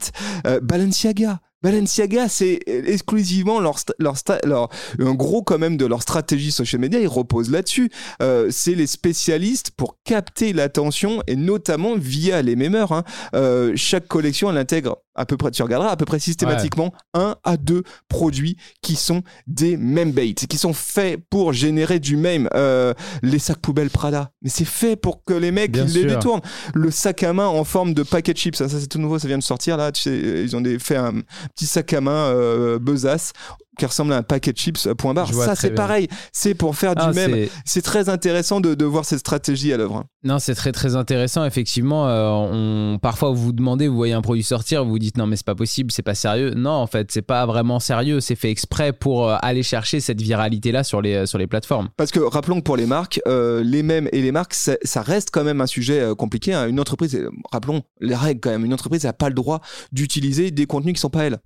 Balenciaga, 0.62 1.42
Balenciaga, 1.64 2.30
c'est 2.30 2.60
exclusivement 2.68 3.60
leur, 3.60 3.78
leur, 4.00 4.16
leur, 4.44 4.70
un 5.00 5.14
gros 5.14 5.42
quand 5.42 5.58
même 5.58 5.78
de 5.78 5.86
leur 5.86 6.02
stratégie 6.02 6.52
social 6.52 6.80
media, 6.80 7.00
ils 7.00 7.08
reposent 7.08 7.50
là-dessus. 7.50 7.90
Euh, 8.22 8.50
c'est 8.52 8.76
les 8.76 8.88
spécialistes 8.88 9.72
pour 9.72 9.98
capter 10.04 10.54
l'attention 10.54 11.22
et 11.28 11.36
notamment 11.36 11.96
via 11.96 12.42
les 12.42 12.56
mémeurs. 12.56 12.92
Hein. 12.92 13.04
Euh, 13.34 13.74
chaque 13.76 14.08
collection, 14.08 14.50
elle 14.50 14.58
intègre 14.58 14.98
à 15.18 15.26
peu 15.26 15.36
près, 15.36 15.52
tu 15.52 15.64
regarderas 15.64 15.90
à 15.90 15.98
peu 15.98 16.06
près 16.06 16.20
systématiquement 16.20 16.94
un 17.14 17.36
à 17.44 17.58
deux 17.58 17.84
produits 18.08 18.56
qui 18.82 18.96
sont 18.96 19.24
des 19.48 19.76
meme 19.76 20.12
baits, 20.12 20.46
qui 20.48 20.58
sont 20.58 20.74
faits 20.74 21.20
pour 21.30 21.54
générer 21.54 22.00
du 22.00 22.16
meme. 22.16 22.48
Euh, 22.54 22.94
les 23.24 23.40
sacs 23.40 23.58
poubelles 23.58 23.90
Prada, 23.90 24.32
mais 24.44 24.50
c'est 24.50 24.66
fait 24.66 24.96
pour 24.96 25.24
que 25.24 25.34
les 25.34 25.52
mecs 25.52 25.76
ils 25.76 25.86
les 25.86 26.06
détournent. 26.06 26.42
Le 26.76 26.92
sac 26.92 27.24
à 27.24 27.34
main 27.34 27.48
en 27.48 27.64
forme 27.64 27.96
de 27.96 28.04
paquet 28.04 28.34
de 28.34 28.38
chips, 28.38 28.56
ça, 28.56 28.70
c'est 28.70 28.88
tout 28.88 29.00
nouveau, 29.00 29.18
ça 29.18 29.28
vient 29.28 29.40
de 29.40 29.44
sortir 29.44 29.76
là. 29.76 29.92
Tu 29.92 30.04
sais, 30.04 30.44
ils 30.44 30.56
ont 30.56 30.62
des, 30.62 30.78
fait 30.78 30.98
un 30.98 31.14
petit 31.48 31.66
sac 31.66 31.94
à 31.94 32.02
main 32.02 32.32
euh, 32.32 32.80
besace 32.80 33.34
qui 33.78 33.86
ressemble 33.86 34.14
à 34.14 34.18
un 34.18 34.24
paquet 34.24 34.52
de 34.52 34.58
chips 34.58 34.88
euh, 34.88 34.96
point 34.96 35.14
barre. 35.14 35.34
Ça, 35.34 35.56
c'est 35.56 35.72
pareil. 35.72 36.08
C'est 36.34 36.54
pour 36.54 36.76
faire 36.76 36.96
du 36.96 37.04
ah, 37.04 37.12
même. 37.14 37.48
C'est 37.66 37.82
très 37.82 38.10
intéressant 38.10 38.60
de, 38.60 38.76
de, 38.76 38.86
voir 38.86 39.06
cette 39.06 39.20
stratégie 39.20 39.72
à 39.74 39.78
l'œuvre. 39.78 40.06
Non, 40.24 40.40
c'est 40.40 40.56
très 40.56 40.72
très 40.72 40.96
intéressant. 40.96 41.46
Effectivement, 41.46 42.08
euh, 42.08 42.30
on, 42.30 43.00
parfois 43.00 43.30
vous 43.30 43.38
vous 43.38 43.52
demandez, 43.54 43.88
vous 43.88 43.96
voyez 43.96 44.14
un 44.14 44.22
produit 44.22 44.44
sortir, 44.44 44.84
vous 44.84 44.92
vous 44.92 45.00
dites 45.00 45.18
non 45.18 45.28
mais 45.28 45.36
c'est 45.36 45.46
pas 45.46 45.56
possible, 45.56 45.92
c'est 45.92 46.02
pas 46.02 46.16
sérieux. 46.16 46.54
Non, 46.56 46.72
en 46.72 46.88
fait, 46.88 47.12
c'est 47.12 47.22
pas 47.22 47.46
vraiment 47.46 47.80
sérieux. 47.80 48.20
C'est 48.20 48.36
fait 48.36 48.52
exprès 48.52 48.94
pour 48.94 49.30
euh, 49.30 49.38
aller 49.42 49.64
chercher 49.64 50.00
cette 50.00 50.22
viralité 50.22 50.72
là 50.72 50.84
sur 50.84 51.02
les 51.02 51.26
sur 51.26 51.38
les 51.38 51.48
plateformes. 51.48 51.90
Parce 51.98 52.12
que 52.12 52.20
rappelons 52.20 52.58
que 52.58 52.64
pour 52.64 52.78
les 52.78 52.86
marques, 52.86 53.22
les 53.26 53.84
mêmes 53.84 54.10
et 54.12 54.22
les 54.22 54.32
marques, 54.32 54.54
ça 54.54 55.02
reste 55.02 55.30
quand 55.32 55.44
même 55.44 55.62
un 55.62 55.68
sujet 55.68 56.12
compliqué. 56.18 56.54
Hein. 56.54 56.68
Une 56.68 56.80
entreprise, 56.80 57.20
rappelons 57.52 57.84
les 58.00 58.16
règles 58.16 58.40
quand 58.42 58.50
même. 58.50 58.66
Une 58.66 58.74
entreprise 58.74 59.04
n'a 59.04 59.14
pas 59.14 59.30
le 59.30 59.36
droit 59.36 59.62
d'utiliser 59.92 60.52
des 60.52 60.66
contenus 60.66 60.96
qui 60.96 61.02
sont 61.02 61.10
pas 61.10 61.24
elle. 61.24 61.40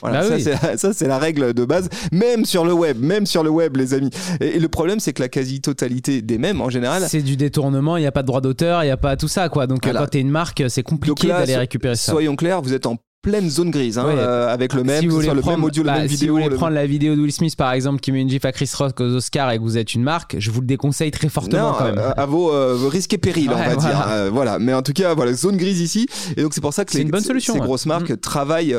Voilà, 0.00 0.28
bah 0.28 0.36
ça, 0.76 0.92
c'est 0.92 1.06
la 1.06 1.18
règle 1.18 1.54
de 1.54 1.64
base, 1.64 1.88
même 2.12 2.44
sur 2.44 2.64
le 2.64 2.72
web, 2.72 2.98
même 3.00 3.26
sur 3.26 3.42
le 3.42 3.50
web, 3.50 3.76
les 3.76 3.94
amis. 3.94 4.10
Et, 4.40 4.58
le 4.58 4.68
problème, 4.68 5.00
c'est 5.00 5.12
que 5.12 5.22
la 5.22 5.28
quasi-totalité 5.28 6.22
des 6.22 6.38
mêmes, 6.38 6.60
en 6.60 6.70
général, 6.70 7.04
c'est 7.08 7.22
du 7.22 7.36
détournement. 7.36 7.96
Il 7.96 8.00
n'y 8.00 8.06
a 8.06 8.12
pas 8.12 8.22
de 8.22 8.26
droit 8.26 8.40
d'auteur, 8.40 8.82
il 8.82 8.86
n'y 8.86 8.92
a 8.92 8.96
pas 8.96 9.16
tout 9.16 9.28
ça, 9.28 9.48
quoi. 9.48 9.66
Donc, 9.66 9.82
quand 9.82 10.06
tu 10.06 10.18
es 10.18 10.20
une 10.20 10.30
marque, 10.30 10.64
c'est 10.68 10.82
compliqué 10.82 11.28
d'aller 11.28 11.56
récupérer 11.56 11.96
ça. 11.96 12.12
Soyons 12.12 12.36
clairs, 12.36 12.62
vous 12.62 12.74
êtes 12.74 12.86
en 12.86 12.96
pleine 13.22 13.50
zone 13.50 13.70
grise 13.70 13.98
hein, 13.98 14.06
euh, 14.06 14.52
avec 14.52 14.72
le 14.72 14.82
même, 14.82 15.00
si 15.00 15.06
le 15.06 15.42
même 15.42 15.64
audio, 15.64 15.82
le 15.82 15.88
bah, 15.88 15.98
même 15.98 16.08
si 16.08 16.14
vidéo. 16.14 16.36
Si 16.36 16.40
vous 16.40 16.44
voulez 16.44 16.56
prendre 16.56 16.74
la 16.74 16.86
vidéo 16.86 17.14
de 17.14 17.20
Will 17.20 17.32
Smith 17.32 17.54
par 17.54 17.72
exemple 17.72 18.00
qui 18.00 18.12
met 18.12 18.20
une 18.20 18.30
gif 18.30 18.44
à 18.44 18.52
Chris 18.52 18.70
Rock 18.74 19.00
aux 19.00 19.14
Oscars 19.14 19.50
et 19.50 19.58
que 19.58 19.62
vous 19.62 19.76
êtes 19.76 19.94
une 19.94 20.02
marque, 20.02 20.36
je 20.38 20.50
vous 20.50 20.60
le 20.60 20.66
déconseille 20.66 21.10
très 21.10 21.28
fortement 21.28 21.74
quand 21.74 21.84
même. 21.84 21.98
Euh, 21.98 22.12
à 22.16 22.26
vos, 22.26 22.52
euh, 22.52 22.88
risques 22.88 23.12
et 23.12 23.18
périls, 23.18 23.50
on 23.50 23.56
va 23.56 23.76
dire. 23.76 24.32
voilà, 24.32 24.58
mais 24.58 24.72
en 24.72 24.82
tout 24.82 24.92
cas, 24.92 25.14
voilà, 25.14 25.34
zone 25.34 25.56
grise 25.56 25.80
ici. 25.80 26.06
Et 26.36 26.42
donc 26.42 26.54
c'est 26.54 26.60
pour 26.60 26.72
ça 26.72 26.84
que 26.84 26.94
les, 26.94 27.02
une 27.02 27.10
bonne 27.10 27.22
solution, 27.22 27.54
ces 27.54 27.60
grosses 27.60 27.86
marques 27.86 28.10
mm. 28.10 28.16
travaillent 28.18 28.76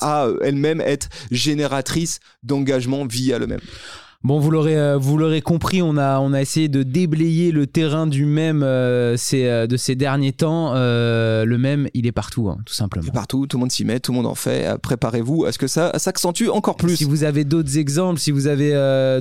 à 0.00 0.28
elles-mêmes 0.42 0.80
être 0.80 1.08
génératrices 1.30 2.20
d'engagement 2.42 3.06
via 3.06 3.38
le 3.38 3.46
même. 3.46 3.60
Bon, 4.24 4.40
vous 4.40 4.50
l'aurez, 4.50 4.76
euh, 4.76 4.98
vous 4.98 5.16
l'aurez 5.16 5.42
compris, 5.42 5.80
on 5.80 5.96
a, 5.96 6.18
on 6.18 6.32
a 6.32 6.40
essayé 6.40 6.68
de 6.68 6.82
déblayer 6.82 7.52
le 7.52 7.68
terrain 7.68 8.08
du 8.08 8.24
même 8.24 8.64
euh, 8.64 9.16
euh, 9.32 9.66
de 9.68 9.76
ces 9.76 9.94
derniers 9.94 10.32
temps. 10.32 10.74
le 10.74 11.56
même, 11.56 11.88
il 11.94 12.04
est 12.04 12.12
partout, 12.12 12.48
hein, 12.48 12.58
tout 12.66 12.74
simplement. 12.74 13.06
Il 13.06 13.10
est 13.10 13.12
partout, 13.12 13.46
tout 13.46 13.58
le 13.58 13.60
monde 13.60 13.70
s'y 13.70 13.84
met, 13.84 14.00
tout 14.00 14.10
le 14.10 14.16
monde 14.16 14.26
en 14.26 14.34
fait. 14.34 14.76
Préparez-vous 14.78 15.44
à 15.44 15.52
ce 15.52 15.58
que 15.58 15.68
ça 15.68 15.96
s'accentue 16.00 16.48
encore 16.48 16.74
plus. 16.74 16.96
Si 16.96 17.04
vous 17.04 17.22
avez 17.22 17.44
d'autres 17.44 17.78
exemples, 17.78 18.18
si 18.18 18.32
vous 18.32 18.48
avez 18.48 18.72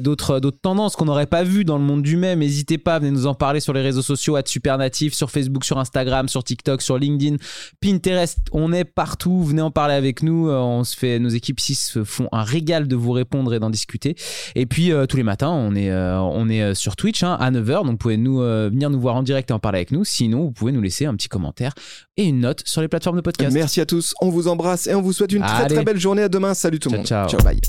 d'autres, 0.02 0.40
d'autres 0.40 0.60
tendances 0.60 0.96
qu'on 0.96 1.06
n'aurait 1.06 1.28
pas 1.28 1.44
vues 1.44 1.64
dans 1.64 1.78
le 1.78 1.84
monde 1.84 2.02
du 2.02 2.18
même, 2.18 2.40
n'hésitez 2.40 2.80
pas, 2.80 2.98
venez 2.98 3.12
nous 3.12 3.28
en 3.28 3.36
parler 3.36 3.60
sur 3.60 3.74
les 3.74 3.82
réseaux 3.82 4.02
sociaux, 4.02 4.36
à 4.36 4.42
Supernatif, 4.44 5.14
sur 5.14 5.30
Facebook, 5.30 5.64
sur 5.64 5.78
Instagram, 5.78 6.28
sur 6.28 6.44
TikTok, 6.44 6.82
sur 6.82 6.98
LinkedIn, 6.98 7.36
Pinterest. 7.82 8.40
On 8.52 8.74
est 8.74 8.86
partout. 8.86 9.44
Venez 9.44 9.62
en 9.62 9.70
parler 9.70 9.94
avec 9.94 10.24
nous. 10.24 10.50
On 10.50 10.84
se 10.84 10.98
fait, 10.98 11.20
nos 11.20 11.30
équipes 11.30 11.60
ici 11.60 11.76
se 11.76 12.04
font 12.04 12.30
un 12.32 12.44
régal 12.44 12.88
de 12.88 12.96
vous 12.96 13.12
répondre 13.12 13.54
et 13.54 13.60
d'en 13.60 13.70
discuter. 13.70 14.16
Et 14.56 14.66
puis 14.66 14.87
euh, 14.92 15.06
tous 15.06 15.18
les 15.18 15.24
matins, 15.24 15.50
on 15.50 15.76
est, 15.76 15.90
euh, 15.90 16.20
on 16.20 16.50
est 16.50 16.62
euh, 16.62 16.74
sur 16.74 16.96
Twitch 16.96 17.24
hein, 17.24 17.38
à 17.40 17.52
9h, 17.52 17.84
donc 17.84 17.92
vous 17.92 17.98
pouvez 17.98 18.18
nous, 18.18 18.40
venir 18.40 18.90
nous 18.90 19.00
voir 19.00 19.16
en 19.16 19.24
direct 19.24 19.50
et 19.50 19.54
en 19.54 19.60
parler 19.60 19.80
avec 19.80 19.92
nous. 19.92 20.04
Sinon, 20.04 20.44
vous 20.46 20.52
pouvez 20.52 20.72
nous 20.72 20.82
laisser 20.82 21.06
un 21.06 21.16
petit 21.16 21.30
commentaire 21.30 21.74
et 22.18 22.26
une 22.26 22.40
note 22.40 22.64
sur 22.66 22.82
les 22.82 22.88
plateformes 22.88 23.18
de 23.18 23.22
podcast. 23.22 23.54
Merci 23.54 23.82
à 23.82 23.86
tous, 23.86 24.14
on 24.22 24.30
vous 24.30 24.48
embrasse 24.48 24.88
et 24.88 24.96
on 24.96 25.02
vous 25.02 25.14
souhaite 25.14 25.32
une 25.32 25.44
très 25.44 25.68
très 25.68 25.84
belle 25.84 26.00
journée. 26.00 26.24
À 26.24 26.30
demain, 26.30 26.54
salut 26.54 26.80
tout 26.80 26.90
le 26.90 26.98
monde. 26.98 27.06
Ciao, 27.06 27.30
ciao 27.30 27.42
bye. 27.42 27.60